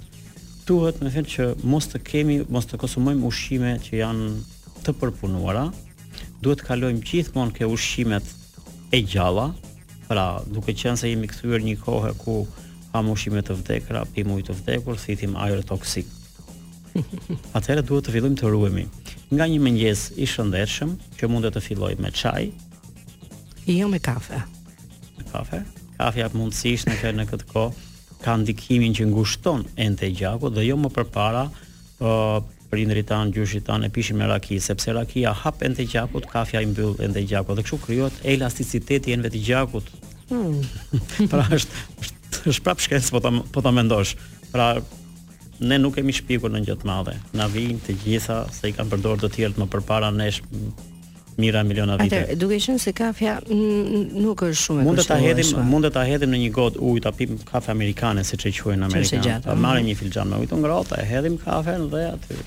shtuhet 0.70 1.02
me 1.02 1.10
fjalë 1.10 1.32
që 1.34 1.46
mos 1.66 1.88
të 1.90 2.00
kemi, 2.06 2.36
mos 2.54 2.68
të 2.70 2.78
konsumojmë 2.78 3.24
ushqime 3.26 3.72
që 3.82 3.94
janë 4.04 4.26
të 4.86 4.94
përpunuara. 5.00 5.64
Duhet 6.46 6.62
të 6.62 6.68
kalojmë 6.68 7.02
gjithmonë 7.10 7.56
ke 7.58 7.66
ushqimet 7.74 8.28
e 8.94 9.00
gjalla. 9.10 9.48
Pra, 10.06 10.28
duke 10.46 10.76
qenë 10.78 11.00
se 11.02 11.10
jemi 11.10 11.30
kthyer 11.32 11.66
një 11.66 11.74
kohë 11.82 12.12
ku 12.22 12.36
kam 12.92 13.10
ushqime 13.16 13.42
të 13.46 13.58
vdekura, 13.64 14.04
pim 14.14 14.30
ujë 14.36 14.46
të 14.52 14.58
vdekur, 14.60 15.02
thithim 15.02 15.34
ajër 15.42 15.66
toksik. 15.74 16.14
Atëherë 17.58 17.88
duhet 17.90 18.06
të 18.06 18.14
fillojmë 18.20 18.38
të 18.44 18.54
ruhemi. 18.54 18.86
Nga 19.34 19.50
një 19.56 19.60
mëngjes 19.66 20.06
i 20.22 20.30
shëndetshëm 20.30 20.94
që 21.18 21.34
mund 21.34 21.50
të 21.50 21.66
filloj 21.66 21.96
me 22.02 22.14
çaj, 22.14 22.52
jo 23.70 23.88
me 23.90 23.98
kafe. 24.02 24.38
Me 25.18 25.26
kafe? 25.34 25.66
Kafja 25.98 26.30
mundësisht 26.38 26.90
në 26.90 27.26
këtë 27.30 27.46
kohë 27.56 27.89
ka 28.24 28.36
ndikimin 28.36 28.96
që 28.98 29.06
ngushton 29.12 29.64
ente 29.86 30.10
gjaku 30.12 30.50
dhe 30.56 30.66
jo 30.68 30.76
më 30.82 30.92
përpara 30.96 31.46
uh, 31.48 32.40
po, 32.40 32.42
për 32.72 33.00
tan, 33.10 33.32
gjyshit 33.34 33.64
tan 33.66 33.84
e 33.86 33.90
pishin 33.90 34.18
me 34.20 34.28
raki, 34.30 34.60
sepse 34.62 34.94
rakia 34.94 35.32
hap 35.44 35.64
ente 35.66 35.86
gjakut, 35.90 36.28
kafja 36.30 36.62
i 36.62 36.68
mbyll 36.70 36.96
ente 37.06 37.24
gjakut 37.32 37.58
dhe 37.58 37.64
kështu 37.66 37.80
krijohet 37.88 38.20
elasticiteti 38.34 39.10
i 39.10 39.16
enve 39.18 39.32
të 39.34 39.42
gjakut. 39.48 39.88
Hmm. 40.30 40.60
pra 41.32 41.48
është 41.56 42.46
është 42.52 42.64
prap 42.66 42.84
shkes 42.84 43.10
po 43.16 43.24
ta 43.26 43.32
po 43.56 43.64
ta 43.66 43.74
mendosh. 43.76 44.14
Pra 44.54 44.68
ne 45.66 45.80
nuk 45.82 45.96
kemi 45.98 46.14
shpikur 46.16 46.52
në 46.54 46.62
gjë 46.70 46.78
të 46.84 46.90
madhe. 46.92 47.16
Na 47.34 47.50
vijnë 47.52 47.82
të 47.88 47.98
gjitha 48.04 48.44
se 48.56 48.70
i 48.70 48.76
kanë 48.78 48.94
përdorur 48.94 49.26
të 49.26 49.32
tjerë 49.38 49.64
më 49.64 49.68
përpara 49.74 50.12
nesh 50.16 50.44
mira 51.40 51.64
miliona 51.64 51.96
vite. 52.00 52.20
Atë, 52.26 52.38
duke 52.42 52.58
qenë 52.62 52.82
se 52.82 52.94
kafja 52.98 53.38
nuk 53.50 54.44
është 54.46 54.62
shumë 54.66 54.84
e 54.84 54.88
Mund 54.90 55.04
ta 55.08 55.18
hedhim, 55.22 55.66
mund 55.72 55.88
të 55.88 55.92
ta 55.96 56.04
hedhim 56.08 56.34
në 56.36 56.42
një 56.44 56.52
gotë 56.58 56.84
ujë, 56.90 57.04
ta 57.08 57.14
pim 57.16 57.38
kafe 57.52 57.72
amerikane 57.74 58.26
siç 58.28 58.46
e 58.50 58.54
quajnë 58.60 58.88
amerikanët. 58.90 59.46
Ta 59.48 59.56
marrim 59.56 59.88
një 59.90 59.98
filxhan 60.02 60.32
me 60.34 60.42
ujë 60.44 60.52
të 60.52 60.62
ngrohtë, 60.64 60.98
e 61.00 61.08
hedhim 61.14 61.38
kafen 61.44 61.88
dhe 61.94 62.04
aty. 62.14 62.40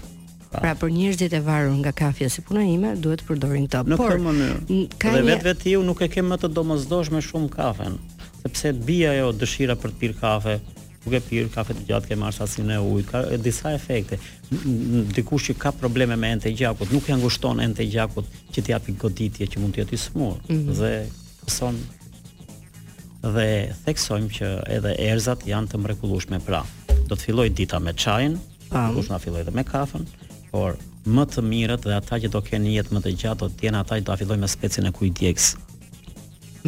Pra 0.53 0.75
për 0.77 0.91
njerëzit 0.93 1.33
e 1.33 1.41
varur 1.47 1.73
nga 1.81 1.95
kafja 2.03 2.29
si 2.33 2.45
puna 2.45 2.65
ime, 2.69 2.93
duhet 3.01 3.23
të 3.23 3.31
përdorin 3.31 3.69
top. 3.73 3.89
Në 3.89 3.99
këtë 4.01 4.23
mënyrë. 4.27 4.85
Dhe 5.07 5.25
vetë 5.33 5.47
vetë 5.49 5.73
ju 5.75 5.83
nuk 5.89 6.05
e 6.05 6.11
kemë 6.13 6.35
më 6.35 6.41
të 6.43 6.53
domosdoshme 6.59 7.25
shumë 7.25 7.49
kafen, 7.57 7.97
sepse 8.45 8.75
bie 8.89 9.09
ajo 9.15 9.33
dëshira 9.41 9.79
për 9.81 9.95
të 9.95 10.03
pirë 10.03 10.19
kafe, 10.21 10.59
duke 11.05 11.21
pirë 11.27 11.51
kafe 11.53 11.75
të 11.77 11.85
gjatë, 11.89 12.11
ke 12.13 12.19
marrë 12.19 12.37
sasinë 12.37 12.77
e 12.77 12.83
ujtë, 12.83 13.09
ka 13.11 13.23
disa 13.43 13.73
efekte. 13.75 14.19
Dikush 15.17 15.49
që 15.51 15.57
ka 15.65 15.73
probleme 15.79 16.17
me 16.17 16.31
ente 16.37 16.49
të 16.51 16.55
gjakut, 16.61 16.93
nuk 16.95 17.09
janë 17.11 17.23
ngushton 17.25 17.63
ente 17.65 17.83
të 17.83 17.89
gjakut 17.95 18.39
që 18.55 18.65
t'i 18.67 18.77
api 18.77 18.95
goditje 19.03 19.49
që 19.51 19.63
mund 19.63 19.77
t'i 19.77 19.83
ati 19.85 19.99
smurë. 19.99 20.41
Mm 20.47 20.55
-hmm. 20.55 20.79
Dhe 20.79 21.11
pëson 21.47 21.75
dhe 23.35 23.49
theksojmë 23.85 24.31
që 24.37 24.47
edhe 24.77 24.93
erzat 25.11 25.41
janë 25.51 25.67
të 25.71 25.77
mrekullueshme 25.85 26.39
pra. 26.47 26.63
Do 27.09 27.15
të 27.17 27.23
filloj 27.25 27.49
dita 27.57 27.79
me 27.79 27.93
çajin, 28.03 28.39
do 28.95 29.01
të 29.03 29.11
na 29.11 29.19
filloj 29.19 29.45
me 29.55 29.63
kafën, 29.73 30.05
por 30.53 30.73
më 31.15 31.25
të 31.33 31.41
mirët 31.53 31.83
dhe 31.89 31.95
ata 31.99 32.17
që 32.23 32.29
do 32.35 32.41
kenë 32.49 32.67
jetë 32.77 32.93
më 32.95 33.01
të 33.05 33.11
gjatë 33.21 33.41
do 33.43 33.47
të 33.57 33.61
jenë 33.67 33.79
ata 33.81 33.95
që 33.95 34.01
do 34.01 34.07
ta 34.13 34.17
fillojnë 34.21 34.41
me 34.45 34.49
specin 34.57 34.87
e 34.87 34.91
kujdjeks. 34.99 35.57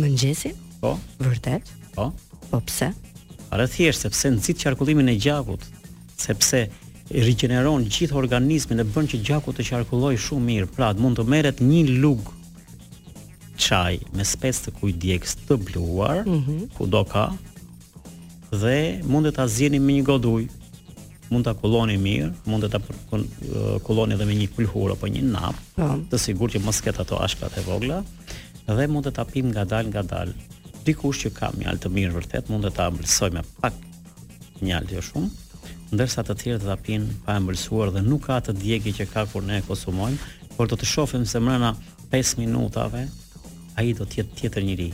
Mëngjesin? 0.01 0.55
Po. 0.81 0.99
Vërtet? 1.19 1.63
Po. 1.95 2.13
Po 2.51 2.61
pse? 2.67 2.89
thjesht 3.63 4.01
sepse 4.03 4.31
nxit 4.31 4.59
qarkullimin 4.59 5.09
e 5.09 5.15
gjakut, 5.19 5.63
sepse 6.19 6.67
i 7.15 7.21
rigjeneron 7.23 7.85
gjithë 7.85 8.17
organizmin 8.17 8.81
e 8.81 8.85
bën 8.89 9.07
që 9.13 9.21
gjaku 9.27 9.53
të 9.55 9.67
qarkullojë 9.69 10.19
shumë 10.25 10.47
mirë. 10.49 10.69
Pra, 10.75 10.91
mund 10.99 11.19
të 11.21 11.27
merret 11.31 11.61
një 11.63 11.85
lug 12.03 12.31
çaj 13.61 14.01
me 14.17 14.25
spec 14.27 14.59
të 14.65 14.73
kujt 14.81 14.99
djegës 15.03 15.37
të 15.47 15.59
bluar, 15.69 16.25
mm 16.27 16.41
-hmm. 16.41 16.61
kudo 16.79 17.05
ka 17.05 17.25
dhe 18.61 19.03
mund 19.07 19.27
ta 19.37 19.47
zgjeni 19.47 19.79
me 19.79 19.93
një 19.99 20.05
gotë 20.11 20.29
ujë 20.37 20.49
mund 21.31 21.45
ta 21.45 21.53
kulloni 21.55 21.97
mirë, 22.07 22.31
mund 22.51 22.65
ta 22.73 22.79
kulloni 23.87 24.13
edhe 24.15 24.25
me 24.25 24.35
një 24.41 24.49
pulhur 24.57 24.91
apo 24.93 25.07
një 25.07 25.23
nap, 25.37 25.55
po. 25.77 25.87
të 26.11 26.15
sigurt 26.25 26.53
që 26.55 26.65
mos 26.65 26.81
ket 26.85 26.99
ato 27.01 27.17
ashpat 27.25 27.53
e 27.59 27.61
vogla 27.69 27.99
dhe 28.77 28.85
mund 28.93 29.07
ta 29.17 29.25
pim 29.33 29.47
ngadal 29.55 29.87
ngadal 29.93 30.29
dikush 30.85 31.21
që 31.25 31.31
ka 31.39 31.51
mjalt 31.59 31.83
të 31.85 31.91
mirë 31.95 32.13
vërtet 32.19 32.51
mund 32.53 32.69
ta 32.77 32.89
ambëlsoj 32.91 33.31
me 33.35 33.43
pak 33.61 33.77
mjalt 34.65 34.93
jo 34.93 35.03
shumë, 35.09 35.31
ndërsa 35.95 36.25
të 36.27 36.37
tjerë 36.43 36.61
të 36.63 36.69
ta 36.71 36.77
pinë 36.87 37.17
pa 37.27 37.39
ambëlsuar 37.41 37.91
dhe 37.95 38.03
nuk 38.05 38.27
ka 38.27 38.39
atë 38.43 38.55
djegje 38.61 38.93
që 39.01 39.07
ka 39.13 39.25
kur 39.33 39.45
ne 39.49 39.63
konsumojmë, 39.69 40.19
por 40.57 40.69
do 40.71 40.79
të 40.79 40.89
shohim 40.93 41.25
se 41.29 41.41
brenda 41.43 41.73
5 42.13 42.37
minutave 42.43 43.05
ai 43.81 43.91
do 43.99 44.05
të 44.07 44.21
jetë 44.21 44.43
tjetër 44.43 44.69
a 44.75 44.93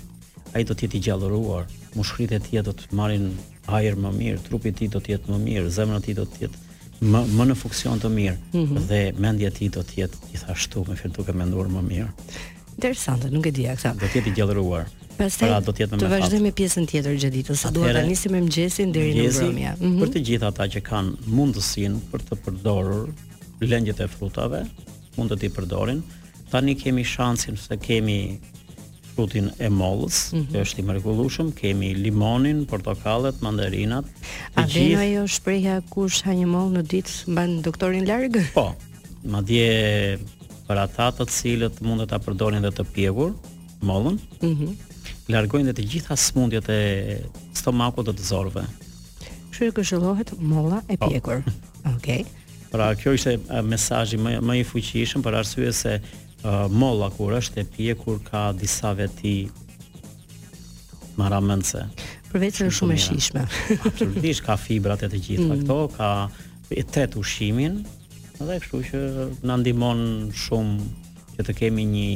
Ai 0.50 0.64
do 0.66 0.74
të 0.74 0.82
jetë 0.82 0.96
i 0.98 1.02
gjallëruar, 1.06 1.68
mushkritë 1.94 2.34
e 2.34 2.38
tij 2.42 2.62
do 2.66 2.72
të 2.74 2.88
marrin 2.98 3.36
ajër 3.70 3.94
më 4.02 4.10
mirë, 4.16 4.38
trupi 4.48 4.68
i 4.68 4.72
tij 4.74 4.88
do 4.90 4.98
të 4.98 5.10
jetë 5.12 5.30
më 5.30 5.38
mirë, 5.44 5.68
zemra 5.70 6.00
e 6.00 6.02
tij 6.02 6.16
do 6.18 6.24
të 6.26 6.40
jetë 6.42 7.04
më 7.06 7.20
më 7.38 7.44
në 7.50 7.56
funksion 7.60 8.02
të 8.02 8.08
mirë 8.10 8.36
mm 8.56 8.64
-hmm. 8.66 8.82
dhe 8.88 9.12
mendja 9.22 9.46
e 9.46 9.50
tij 9.54 9.68
do 9.76 9.80
të 9.86 9.94
jetë 10.00 10.16
gjithashtu 10.32 10.82
me 10.88 10.96
fjalë 10.98 11.24
ke 11.26 11.32
menduar 11.32 11.68
më 11.70 11.82
mirë. 11.92 12.10
Interesante, 12.74 13.30
nuk 13.30 13.46
e 13.46 13.50
dija 13.58 13.76
këtë. 13.76 13.94
Do 14.02 14.06
të 14.10 14.18
jetë 14.18 14.32
i 14.32 15.09
pastaj 15.20 15.50
pra, 15.52 15.60
do 15.68 15.72
të 15.74 15.84
jetë 15.84 15.96
më 15.96 15.98
fat. 15.98 16.04
Të 16.04 16.12
vazhdojmë 16.14 16.52
pjesën 16.58 16.86
tjetër 16.92 17.18
gjatë 17.18 17.34
ditës, 17.38 17.62
sa 17.64 17.72
duhet 17.74 17.96
ta 17.96 18.04
nisim 18.06 18.32
me 18.34 18.40
mëngjesin 18.44 18.92
deri 18.94 19.10
në 19.16 19.26
mbrëmje. 19.28 19.72
Mhm. 19.72 19.98
Për 20.02 20.14
të 20.16 20.22
gjithë 20.28 20.48
ata 20.50 20.68
që 20.74 20.82
kanë 20.90 21.34
mundësinë 21.38 22.02
për 22.12 22.26
të 22.30 22.40
përdorur 22.44 23.04
lëngjet 23.68 24.00
e 24.00 24.08
frutave, 24.14 24.64
mund 25.18 25.32
të 25.34 25.40
ti 25.42 25.50
përdorin. 25.56 26.00
Tani 26.52 26.74
kemi 26.76 27.04
shansin 27.06 27.56
se 27.60 27.76
kemi 27.78 28.18
frutin 29.12 29.50
e 29.58 29.68
mollës, 29.68 30.18
mm 30.32 30.38
-hmm. 30.38 30.50
që 30.52 30.60
është 30.64 30.78
i 30.78 30.82
mrekullueshëm, 30.90 31.48
kemi 31.60 31.88
limonin, 32.04 32.64
portokallet, 32.70 33.36
mandarinat. 33.44 34.04
A 34.56 34.62
dhe 34.64 34.72
gjith... 34.72 35.52
ajo 35.54 35.80
kush 35.94 36.18
ha 36.26 36.32
një 36.40 36.46
moll 36.54 36.70
në 36.76 36.82
ditë 36.92 37.12
mban 37.34 37.50
doktorin 37.66 38.04
larg? 38.08 38.32
Po. 38.58 38.66
Madje 39.34 39.68
për 40.68 40.76
ata 40.84 41.06
të 41.18 41.24
cilët 41.36 41.76
mund 41.86 42.00
ta 42.10 42.18
përdorin 42.24 42.64
edhe 42.64 42.70
të 42.78 42.84
pjekur 42.94 43.28
mollën, 43.88 44.16
mm 44.42 44.89
largojnë 45.30 45.70
dhe 45.70 45.76
të 45.78 45.84
gjitha 45.90 46.16
smundjet 46.18 46.68
e 46.72 46.80
stomakut 47.56 48.08
dhe 48.08 48.14
të 48.18 48.26
zorve. 48.30 48.64
Kështu 49.50 49.68
e 49.68 49.72
këshillohet 49.76 50.32
molla 50.52 50.80
e 50.90 50.96
po. 51.00 51.08
pjekur. 51.10 51.42
Oh. 51.44 51.96
Okej. 51.96 52.24
Okay. 52.24 52.68
Pra 52.70 52.92
kjo 52.94 53.16
ishte 53.18 53.36
mesazhi 53.66 54.18
më 54.22 54.36
më 54.46 54.60
i 54.60 54.66
fuqishëm 54.68 55.24
për 55.26 55.40
arsye 55.40 55.72
se 55.74 55.96
uh, 55.98 56.66
molla 56.70 57.08
kur 57.14 57.34
është 57.38 57.64
e 57.64 57.66
pjekur 57.76 58.20
ka 58.28 58.50
disa 58.58 58.92
veti 58.98 59.36
maramëse. 61.18 61.86
Përveç 62.30 62.60
se 62.60 62.68
është 62.70 62.76
shumë 62.78 62.94
e 62.94 63.02
shijshme. 63.04 63.42
Absolutisht 63.90 64.44
ka 64.46 64.54
fibrat 64.58 65.02
e 65.02 65.08
të 65.10 65.18
gjitha 65.18 65.48
mm. 65.50 65.64
këto, 65.64 65.80
ka 65.96 66.12
e 66.70 66.84
tret 66.86 67.16
ushqimin, 67.18 67.80
edhe 68.38 68.60
kështu 68.62 68.82
që 68.92 69.02
na 69.50 69.56
ndihmon 69.58 70.06
shumë 70.46 70.90
që 71.40 71.48
të 71.48 71.56
kemi 71.60 71.88
një 71.90 72.06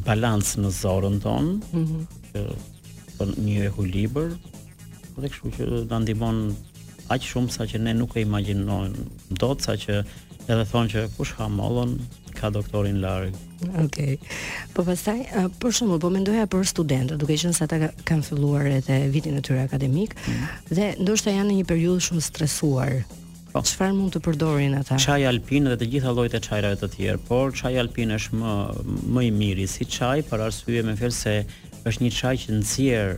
balans 0.00 0.54
në 0.56 0.70
zorën 0.72 1.18
ton, 1.22 1.50
mm 1.72 1.84
-hmm. 1.86 2.06
që 2.28 2.44
për 3.18 3.34
një 3.44 3.64
ekuilibër, 3.68 4.32
dhe 5.20 5.28
kështu 5.28 5.52
që 5.58 5.68
na 5.90 5.98
ndibon 6.02 6.40
aq 7.12 7.22
shumë 7.26 7.50
sa 7.52 7.66
që 7.68 7.78
ne 7.82 7.92
nuk 7.94 8.14
e 8.16 8.20
imagjinojmë 8.20 8.96
dot 9.42 9.60
sa 9.62 9.72
që 9.76 10.02
edhe 10.50 10.64
thonë 10.72 10.88
që 10.92 11.04
kush 11.16 11.34
ha 11.38 11.48
mollën 11.48 11.98
ka 12.40 12.50
doktorin 12.50 13.00
larg. 13.02 13.34
Ok, 13.34 13.84
Okay. 14.02 14.18
Po 14.74 14.82
pastaj 14.84 15.20
për 15.62 15.70
shumë, 15.70 15.98
po 16.02 16.08
mendoja 16.10 16.46
për 16.46 16.64
studentët, 16.66 17.18
duke 17.18 17.34
qenë 17.38 17.52
se 17.54 17.64
ata 17.64 17.78
kanë 18.04 18.22
filluar 18.26 18.66
edhe 18.66 19.08
vitin 19.10 19.36
e 19.38 19.42
tyre 19.42 19.62
akademik 19.64 20.16
mm. 20.28 20.74
dhe 20.74 20.88
ndoshta 21.00 21.30
janë 21.30 21.50
në 21.52 21.58
një 21.60 21.64
periudhë 21.68 22.00
shumë 22.08 22.20
stresuar 22.26 23.04
Po. 23.52 23.60
Çfarë 23.60 23.92
mund 23.92 24.14
të 24.14 24.20
përdorin 24.24 24.72
ata? 24.78 24.96
Çaj 24.96 25.26
alpin 25.28 25.66
dhe 25.68 25.76
të 25.76 25.88
gjitha 25.94 26.12
llojet 26.16 26.38
e 26.38 26.40
çajrave 26.40 26.78
të 26.80 26.88
tjerë, 26.94 27.18
por 27.28 27.52
çaji 27.56 27.76
alpin 27.82 28.14
është 28.16 28.38
më 28.40 28.52
më 29.12 29.24
i 29.28 29.32
miri 29.40 29.66
si 29.68 29.84
çaj 29.92 30.22
për 30.30 30.46
arsye 30.46 30.80
me 30.86 30.94
fjalë 30.96 31.16
se 31.18 31.34
është 31.90 32.04
një 32.06 32.10
çaj 32.18 32.34
që 32.46 32.54
nxjerr 32.60 33.10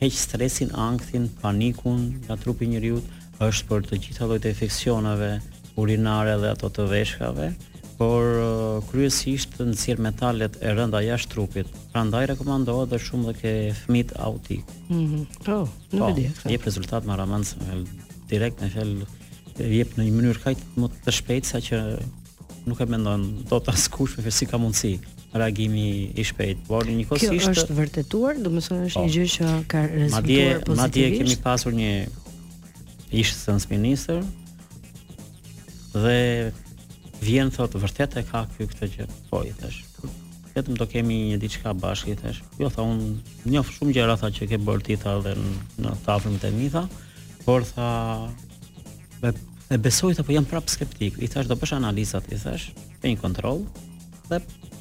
heq 0.00 0.16
stresin, 0.18 0.72
ankthin, 0.86 1.28
panikun 1.42 2.02
nga 2.24 2.34
trupi 2.40 2.66
i 2.66 2.72
njeriu, 2.72 2.98
është 3.46 3.68
për 3.70 3.86
të 3.86 3.98
gjitha 4.06 4.26
llojet 4.28 4.48
e 4.50 4.54
infeksioneve 4.56 5.30
urinare 5.78 6.34
dhe 6.42 6.50
ato 6.56 6.70
të 6.76 6.88
veshkave, 6.90 7.50
por 8.00 8.26
uh, 8.42 8.46
kryesisht 8.90 9.54
nxjerr 9.62 10.02
metalet 10.04 10.58
e 10.66 10.72
rënda 10.76 11.04
jashtë 11.06 11.32
trupit. 11.36 11.70
Prandaj 11.94 12.26
rekomandohet 12.32 12.90
dhe 12.90 12.98
shumë 13.06 13.28
dhe 13.30 13.36
ke 13.38 13.54
fëmit 13.84 14.16
autik. 14.26 14.66
Mhm. 14.88 14.98
Mm 14.98 15.46
po, 15.46 15.60
nuk 15.92 16.00
e 16.00 16.02
po, 16.02 16.10
di. 16.18 16.26
Jep 16.56 16.66
rezultat 16.66 17.06
maramancë 17.06 17.78
direkt 18.32 18.58
në 18.66 18.72
fjalë 18.74 19.06
e 19.60 19.68
jep 19.78 19.94
në 19.96 20.04
një 20.06 20.12
mënyrë 20.16 20.42
kaq 20.44 20.64
më 20.80 20.88
të 21.06 21.14
shpejtë 21.16 21.48
sa 21.48 21.60
që 21.64 21.78
nuk 22.66 22.80
e 22.82 22.86
mendon 22.90 23.24
dot 23.48 23.68
askush 23.72 24.16
për 24.18 24.32
si 24.34 24.48
ka 24.50 24.58
mundsi 24.60 24.96
reagimi 25.36 25.84
i 26.18 26.24
shpejt 26.24 26.64
Por 26.68 26.84
në 26.88 26.96
një 27.00 27.06
kohë 27.10 27.22
si 27.28 27.38
është 27.38 27.54
është 27.54 27.76
vërtetuar, 27.80 28.38
domethënë 28.44 28.88
është 28.90 29.04
një 29.04 29.08
po. 29.08 29.14
gjë 29.14 29.30
që 29.36 29.54
ka 29.70 29.82
rezultuar 29.88 30.20
pozitive. 30.26 30.76
Madje 30.76 30.76
madje 30.82 31.08
kemi 31.16 31.38
pasur 31.44 31.76
një 31.76 31.90
ish 33.22 33.32
sens 33.36 33.68
ministër 33.70 34.22
dhe 35.96 36.18
vjen 37.24 37.52
thotë 37.56 37.80
vërtet 37.84 38.18
e 38.20 38.24
ka 38.28 38.44
ky 38.54 38.68
këtë 38.72 38.90
gjë. 38.96 39.08
Po 39.30 39.42
i 39.48 39.54
thash 39.60 39.82
vetëm 40.56 40.76
do 40.80 40.86
kemi 40.88 41.16
një 41.30 41.40
diçka 41.42 41.72
bashkë 41.76 42.14
thash. 42.22 42.40
Jo 42.60 42.70
tha 42.72 42.84
un 42.88 43.02
njoh 43.44 43.68
shumë 43.76 43.96
gjëra 43.98 44.16
tha 44.20 44.30
që 44.36 44.50
ke 44.52 44.60
bërë 44.64 44.86
ti 44.88 44.96
tha 45.00 45.16
edhe 45.20 45.36
në 45.84 45.96
tavrin 46.06 46.38
e 46.40 46.50
Mitha, 46.56 46.86
por 47.44 47.64
tha 47.68 47.84
dhe 49.20 49.32
e 49.74 49.78
besoj 49.82 50.12
të 50.14 50.22
po 50.22 50.30
jam 50.36 50.44
prap 50.46 50.68
skeptik. 50.70 51.16
I 51.22 51.26
thash 51.30 51.48
do 51.50 51.56
bësh 51.58 51.74
analizat, 51.76 52.28
i 52.32 52.38
thash, 52.38 52.68
bëj 53.02 53.16
një 53.16 53.18
kontroll. 53.18 53.64
Dhe 54.28 54.38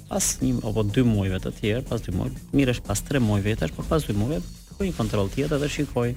pas 0.10 0.26
një 0.44 0.60
apo 0.62 0.84
dy 0.94 1.04
muajve 1.08 1.40
të 1.48 1.52
tjerë, 1.60 1.86
pas 1.90 2.04
dy 2.06 2.14
muajve, 2.14 2.44
mirësh 2.56 2.84
pas 2.86 3.00
tre 3.08 3.22
muajve 3.24 3.56
tash, 3.64 3.72
por 3.74 3.88
pas 3.90 4.04
dy 4.06 4.14
muajve 4.18 4.44
po 4.76 4.84
një 4.84 4.94
kontroll 4.98 5.30
tjetër 5.32 5.62
dhe 5.64 5.70
shikoj. 5.72 6.10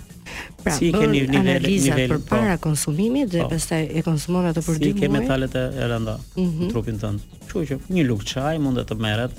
Pra, 0.65 0.75
si 0.75 0.91
bën 0.93 1.33
analizat 1.39 2.01
për 2.03 2.17
po. 2.19 2.27
para 2.33 2.59
po, 2.59 2.63
konsumimit 2.67 3.31
dhe 3.33 3.45
po, 3.45 3.53
pastaj 3.55 3.87
e 3.89 4.03
konsumon 4.05 4.49
ato 4.51 4.61
për 4.67 4.77
si 4.77 4.83
dy 4.83 4.91
muaj. 4.91 4.97
Si 4.99 5.05
ke 5.07 5.11
metalet 5.15 5.55
e 5.55 5.63
rënda 5.89 6.17
mm 6.17 6.49
-hmm. 6.49 6.67
në 6.67 6.71
trupin 6.75 6.99
tënd. 7.01 7.21
Kështu 7.45 7.63
që 7.71 7.79
një 7.95 8.05
lugë 8.09 8.27
çaj 8.33 8.59
mund 8.61 8.79
të 8.79 8.95
merret 9.01 9.33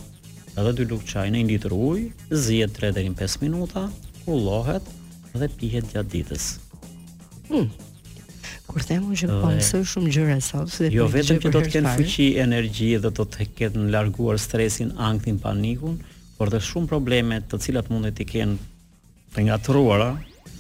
edhe 0.56 0.72
dy 0.74 0.84
lugë 0.90 1.06
çaj 1.12 1.28
në 1.30 1.38
1 1.38 1.48
litër 1.52 1.72
ujë, 1.72 2.12
zihet 2.32 2.72
3 2.80 2.92
deri 2.94 3.10
në 3.10 3.16
5 3.20 3.42
minuta, 3.42 3.90
ullohet 4.26 4.84
dhe 5.36 5.48
pihet 5.60 5.86
gjatë 5.94 6.10
ditës. 6.16 6.46
Hm, 7.50 7.68
Kur 8.70 8.84
them 8.86 9.06
unë 9.10 9.18
që 9.24 9.28
po 9.42 9.50
mësoj 9.50 9.80
shumë 9.94 10.12
gjëra 10.14 10.36
sot, 10.46 10.70
se 10.70 10.92
jo 10.94 11.08
vetëm 11.10 11.40
që 11.42 11.52
do 11.56 11.62
të 11.66 11.72
kenë 11.74 11.94
fuqi, 11.98 12.28
energji 12.44 12.90
dhe 13.02 13.10
do 13.20 13.26
të 13.26 13.48
ketë 13.58 13.86
larguar 13.96 14.38
stresin, 14.44 14.92
ankthin, 15.08 15.40
panikun, 15.42 15.96
por 16.38 16.52
dhe 16.54 16.60
shumë 16.62 16.90
probleme 16.92 17.42
të 17.50 17.60
cilat 17.66 17.90
mund 17.90 18.12
të 18.20 18.28
kenë 18.30 18.58
të 19.34 19.48
ngatruara 19.50 20.12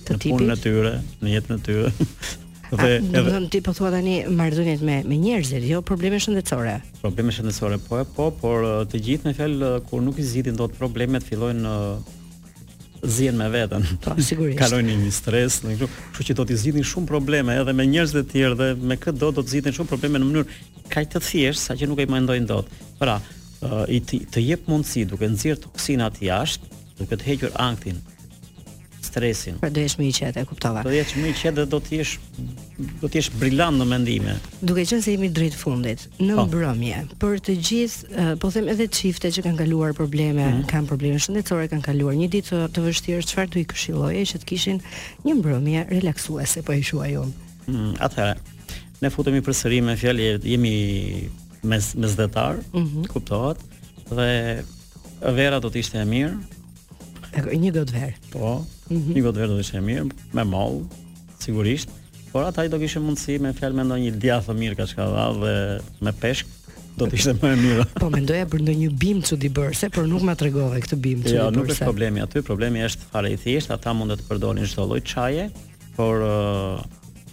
të 0.08 0.18
në 0.18 0.22
punën 0.26 0.54
e 0.56 0.58
tyre, 0.64 0.94
në 1.22 1.36
jetën 1.36 1.60
e 1.60 1.66
tyre. 1.70 1.94
dhe 2.70 2.82
A, 2.82 2.98
edhe 2.98 3.24
do 3.30 3.46
ti 3.54 3.62
po 3.66 3.72
thua 3.78 3.90
tani 3.94 4.18
marrëdhëniet 4.38 4.82
me 4.86 4.98
me 5.10 5.18
njerëzit, 5.22 5.64
jo 5.70 5.80
probleme 5.86 6.18
shëndetësore. 6.24 6.76
Probleme 7.04 7.34
shëndetësore 7.36 7.78
po 7.86 8.02
e 8.02 8.08
po, 8.16 8.28
por 8.42 8.66
të 8.92 9.04
gjithë 9.08 9.30
në 9.32 9.36
fjalë 9.40 9.72
kur 9.90 10.02
nuk 10.06 10.18
i 10.22 10.26
zgjidhin 10.32 10.58
dot 10.60 10.74
problemet 10.82 11.26
fillojnë 11.30 11.78
Zien 13.02 13.36
me 13.38 13.50
veten. 13.50 13.86
Po, 14.04 14.16
sigurisht. 14.22 14.60
Kalojnë 14.60 14.96
një 15.00 15.12
stres, 15.16 15.60
në 15.64 15.76
kështu, 15.80 15.88
kështu 16.18 16.26
që 16.30 16.36
do 16.40 16.46
të 16.50 16.58
zgjidhin 16.60 16.88
shumë 16.88 17.08
probleme 17.10 17.56
edhe 17.62 17.74
me 17.76 17.86
njerëz 17.88 18.14
të 18.18 18.24
tjerë 18.32 18.58
dhe 18.60 18.70
me 18.92 18.98
këtë 19.00 19.22
do 19.22 19.30
do 19.40 19.44
të 19.44 19.52
zgjidhin 19.54 19.76
shumë 19.78 19.92
probleme 19.94 20.20
në 20.24 20.28
mënyrë 20.28 20.58
kaq 20.92 21.08
të 21.14 21.22
thjeshtë 21.28 21.64
sa 21.64 21.78
që 21.80 21.88
nuk 21.92 22.02
e 22.04 22.08
mendojnë 22.12 22.50
dot. 22.50 22.68
Pra, 23.00 23.20
i 23.88 24.00
të, 24.04 24.24
të 24.34 24.44
jep 24.44 24.68
mundësi 24.72 25.06
duke 25.14 25.30
nxjerr 25.32 25.62
toksinat 25.64 26.20
jashtë, 26.26 26.72
duke 27.00 27.16
të 27.20 27.30
hequr 27.32 27.56
ankthin, 27.60 28.02
stresin. 29.02 29.54
Pra 29.60 29.70
do 29.74 29.80
jesh 29.82 29.96
më 30.00 30.06
i 30.06 30.12
qetë, 30.16 30.44
e 30.44 30.48
kuptova. 30.50 30.84
Do 30.86 30.92
jesh 30.94 31.16
më 31.18 31.32
i 31.32 31.34
qetë 31.38 31.56
dhe 31.60 31.66
do 31.72 31.80
të 31.84 32.00
jesh 32.00 32.14
do 33.02 33.08
të 33.12 33.20
jesh 33.20 33.30
brillant 33.40 33.80
në 33.82 33.88
mendime. 33.88 34.36
Duke 34.62 34.84
qenë 34.88 35.04
se 35.06 35.14
jemi 35.16 35.30
drejt 35.36 35.56
fundit, 35.60 36.06
në 36.20 36.36
oh. 36.38 36.44
mbrëmje, 36.48 37.02
për 37.22 37.42
të 37.46 37.56
gjithë, 37.70 38.28
po 38.42 38.52
them 38.54 38.70
edhe 38.72 38.88
çiftet 38.96 39.36
që 39.36 39.44
kanë 39.48 39.62
kaluar 39.66 39.96
probleme, 39.98 40.40
mm. 40.54 40.62
kanë 40.72 40.90
probleme 40.92 41.20
shëndetësore, 41.22 41.70
kanë 41.74 41.86
kaluar 41.88 42.18
një 42.20 42.30
ditë 42.36 42.62
të, 42.76 42.86
vështirë, 42.88 43.28
çfarë 43.32 43.54
do 43.56 43.62
i 43.62 43.66
këshilloje 43.72 44.26
që 44.34 44.42
të 44.44 44.50
kishin 44.54 44.82
një 45.28 45.38
mbrëmje 45.42 45.86
relaksuese 45.92 46.64
po 46.68 46.76
i 46.80 46.86
shuaj 46.88 47.18
unë. 47.24 47.52
Mm, 47.68 47.92
atëherë, 48.08 48.60
ne 49.04 49.12
futemi 49.16 49.44
përsëri 49.46 49.82
me 49.86 49.98
fjalë, 50.00 50.32
jemi 50.48 50.76
mes 51.68 51.92
mesdhetar, 52.00 52.62
mm 52.72 52.86
-hmm. 52.86 53.08
kuptohet, 53.12 53.60
dhe 54.16 55.34
vera 55.36 55.60
do 55.60 55.68
të 55.68 55.78
ishte 55.84 55.98
e 56.00 56.06
mirë, 56.08 56.38
Po, 57.30 57.46
një 57.54 57.72
gotë 57.76 57.96
verë. 57.96 58.14
Po, 58.34 58.54
mhm. 58.90 59.14
një 59.16 59.24
gotë 59.28 59.42
verë 59.44 59.52
do 59.54 59.58
të 59.62 59.66
ishte 59.68 59.82
mirë, 59.86 60.06
me 60.36 60.46
mall, 60.50 60.80
sigurisht. 61.44 61.94
Por 62.30 62.46
ata 62.46 62.64
i 62.66 62.70
do 62.70 62.78
k'ishe 62.82 63.02
mundësi 63.02 63.40
me 63.42 63.52
fjalë 63.58 63.80
me 63.80 63.86
ndonjë 63.88 64.12
djathë 64.22 64.56
mirë 64.58 64.78
kaçkavall 64.78 65.40
dhe 65.42 65.54
me 66.06 66.14
peshk 66.22 66.50
do 67.00 67.08
të 67.10 67.18
ishte 67.18 67.34
më 67.42 67.52
e 67.52 67.58
mirë. 67.62 67.86
Po 67.98 68.10
mendoja 68.14 68.46
për 68.52 68.64
ndonjë 68.68 68.90
bim 69.02 69.22
çudi 69.26 69.50
bërse, 69.56 69.90
por 69.94 70.06
nuk 70.10 70.26
më 70.28 70.36
tregove 70.42 70.82
këtë 70.86 71.00
bim 71.02 71.24
çudi. 71.26 71.38
Jo, 71.40 71.48
nuk 71.56 71.72
është 71.74 71.88
problemi 71.90 72.22
aty, 72.26 72.44
problemi 72.46 72.84
është 72.86 73.10
fare 73.14 73.32
i 73.34 73.40
thjeshtë, 73.42 73.74
ata 73.80 73.96
mund 73.98 74.14
të 74.20 74.28
përdorin 74.30 74.70
çdo 74.70 74.86
lloj 74.92 75.02
çaje, 75.10 75.48
por 75.98 76.22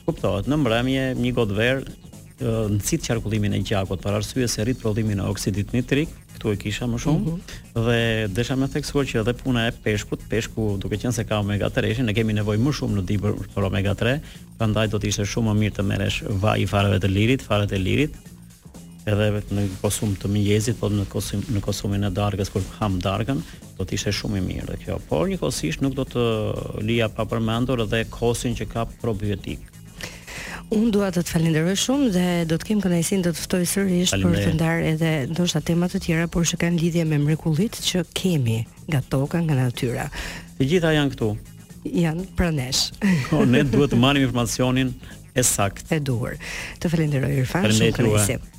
kuptohet, 0.06 0.48
në 0.48 0.60
mbrëmje 0.62 1.06
një 1.20 1.34
gotë 1.36 1.58
verë 1.60 1.96
nxit 2.76 3.04
qarkullimin 3.06 3.56
e 3.56 3.62
gjakut 3.64 4.00
për 4.04 4.18
arsye 4.20 4.48
se 4.52 4.64
rrit 4.64 4.76
prodhimin 4.82 5.20
e 5.22 5.24
oksidit 5.32 5.70
nitrik, 5.72 6.10
këtu 6.36 6.52
e 6.52 6.56
kisha 6.60 6.86
më 6.88 7.00
shumë. 7.02 7.24
Mm 7.24 7.38
-hmm. 7.38 7.82
Dhe 7.86 8.28
desha 8.36 8.56
më 8.60 8.68
theksuar 8.72 9.04
që 9.08 9.20
edhe 9.22 9.34
puna 9.40 9.66
e 9.68 9.72
peshkut, 9.82 10.20
peshku 10.30 10.78
duke 10.80 10.98
qenë 11.00 11.12
se 11.16 11.24
ka 11.28 11.40
omega 11.40 11.68
3, 11.70 12.04
ne 12.06 12.14
kemi 12.14 12.32
nevojë 12.38 12.62
më 12.66 12.72
shumë 12.78 12.96
në 12.96 13.02
dipër 13.10 13.34
për 13.54 13.66
omega 13.70 13.94
3, 14.00 14.14
prandaj 14.58 14.86
do 14.92 14.98
të 15.00 15.08
ishte 15.10 15.24
shumë 15.32 15.48
më 15.48 15.58
mirë 15.64 15.76
të 15.78 15.82
merresh 15.90 16.22
vaj 16.44 16.58
i 16.60 16.66
farave 16.66 16.98
të 17.02 17.08
lirit, 17.16 17.42
farat 17.42 17.72
e 17.72 17.78
lirit 17.78 18.14
edhe 19.06 19.26
vetë 19.34 19.54
në 19.54 19.62
konsum 19.80 20.16
të 20.18 20.26
mëngjesit, 20.34 20.76
po 20.80 20.88
në 20.90 21.04
konsum 21.12 21.40
në 21.54 21.60
konsumin 21.66 22.04
e 22.04 22.10
darkës 22.10 22.48
kur 22.50 22.62
ham 22.80 22.96
darkën, 23.04 23.38
do 23.78 23.84
të 23.86 23.94
ishte 23.94 24.10
shumë 24.18 24.38
i 24.38 24.40
mirë 24.48 24.66
dhe 24.72 24.78
kjo. 24.84 24.96
Por 25.08 25.28
njëkohësisht 25.30 25.82
nuk 25.84 25.94
do 25.94 26.04
të 26.12 26.22
lija 26.88 27.06
pa 27.14 27.22
përmendur 27.30 27.84
edhe 27.86 28.02
kosin 28.10 28.56
që 28.58 28.66
ka 28.72 28.82
probiotik. 29.02 29.75
Unë 30.74 30.88
dua 30.90 31.12
të 31.14 31.22
të 31.22 31.30
falenderoj 31.30 31.74
shumë 31.78 32.06
dhe 32.14 32.22
do 32.50 32.56
të 32.58 32.66
kem 32.70 32.80
kënaqësinë 32.82 33.22
të 33.28 33.32
të 33.36 33.42
ftoj 33.44 33.58
sërish 33.70 34.14
për 34.18 34.34
të 34.42 34.54
ndarë 34.56 34.88
edhe 34.96 35.10
ndoshta 35.30 35.60
tema 35.68 35.86
të 35.92 36.00
tjera, 36.02 36.24
por 36.32 36.46
që 36.48 36.58
kanë 36.62 36.80
lidhje 36.80 37.04
me 37.06 37.20
mrekullit 37.22 37.78
që 37.86 38.02
kemi 38.18 38.56
nga 38.88 39.02
toka, 39.12 39.44
nga 39.46 39.54
natyra. 39.60 40.08
Të 40.58 40.68
gjitha 40.72 40.90
janë 40.98 41.14
këtu. 41.14 41.30
Janë 42.02 42.26
pranesh. 42.40 42.82
o, 43.36 43.44
ne 43.46 43.62
duhet 43.62 43.94
të 43.94 44.00
marrim 44.02 44.26
informacionin 44.26 44.90
e 45.38 45.46
saktë. 45.46 45.86
E 45.94 46.02
duhur. 46.02 46.34
Të 46.82 46.92
falenderoj 46.96 47.30
Irfan, 47.44 47.70
shumë 47.70 47.94
kënaqësi. 48.02 48.55